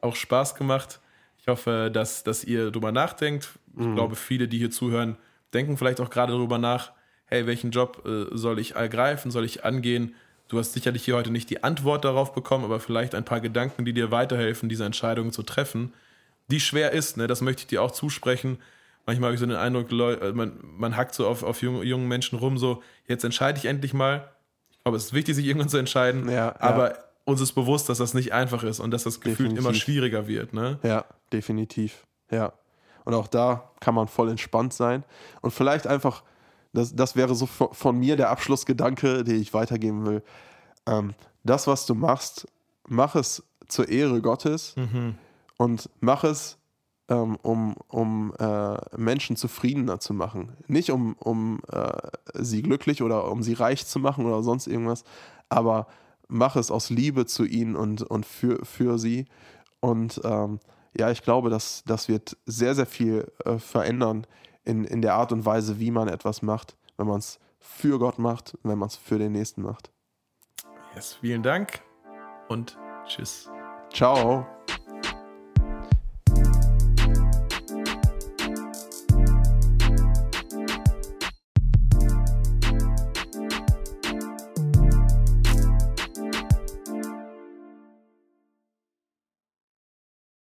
[0.00, 1.00] auch Spaß gemacht.
[1.40, 3.50] Ich hoffe, dass, dass ihr drüber nachdenkt.
[3.76, 3.94] Ich mhm.
[3.94, 5.16] glaube, viele, die hier zuhören,
[5.52, 6.92] denken vielleicht auch gerade darüber nach,
[7.26, 10.14] hey, welchen Job äh, soll ich ergreifen, soll ich angehen?
[10.48, 13.84] Du hast sicherlich hier heute nicht die Antwort darauf bekommen, aber vielleicht ein paar Gedanken,
[13.84, 15.92] die dir weiterhelfen, diese Entscheidung zu treffen,
[16.50, 17.26] die schwer ist, ne?
[17.26, 18.58] das möchte ich dir auch zusprechen.
[19.04, 22.38] Manchmal habe ich so den Eindruck, äh, man, man hackt so auf, auf jungen Menschen
[22.38, 24.30] rum, so, jetzt entscheide ich endlich mal.
[24.70, 26.98] Ich glaube, es ist wichtig, sich irgendwann zu entscheiden, ja, aber ja.
[27.24, 30.54] uns ist bewusst, dass das nicht einfach ist und dass das Gefühl immer schwieriger wird.
[30.54, 30.78] Ne?
[30.82, 32.06] Ja, definitiv.
[32.30, 32.54] Ja.
[33.04, 35.04] Und auch da kann man voll entspannt sein
[35.42, 36.22] und vielleicht einfach
[36.72, 40.22] das, das wäre so von mir der Abschlussgedanke, den ich weitergeben will.
[40.86, 41.14] Ähm,
[41.44, 42.46] das, was du machst,
[42.88, 45.14] mach es zur Ehre Gottes mhm.
[45.56, 46.58] und mach es,
[47.08, 50.56] ähm, um, um äh, Menschen zufriedener zu machen.
[50.66, 51.92] Nicht um, um äh,
[52.34, 55.04] sie glücklich oder um sie reich zu machen oder sonst irgendwas,
[55.48, 55.86] aber
[56.28, 59.26] mach es aus Liebe zu ihnen und, und für, für sie.
[59.80, 60.60] Und ähm,
[60.96, 64.26] ja, ich glaube, dass das wird sehr, sehr viel äh, verändern
[64.68, 68.18] in, in der Art und Weise, wie man etwas macht, wenn man es für Gott
[68.18, 69.90] macht, wenn man es für den Nächsten macht.
[70.94, 71.82] Yes, vielen Dank
[72.48, 73.50] und tschüss.
[73.92, 74.46] Ciao.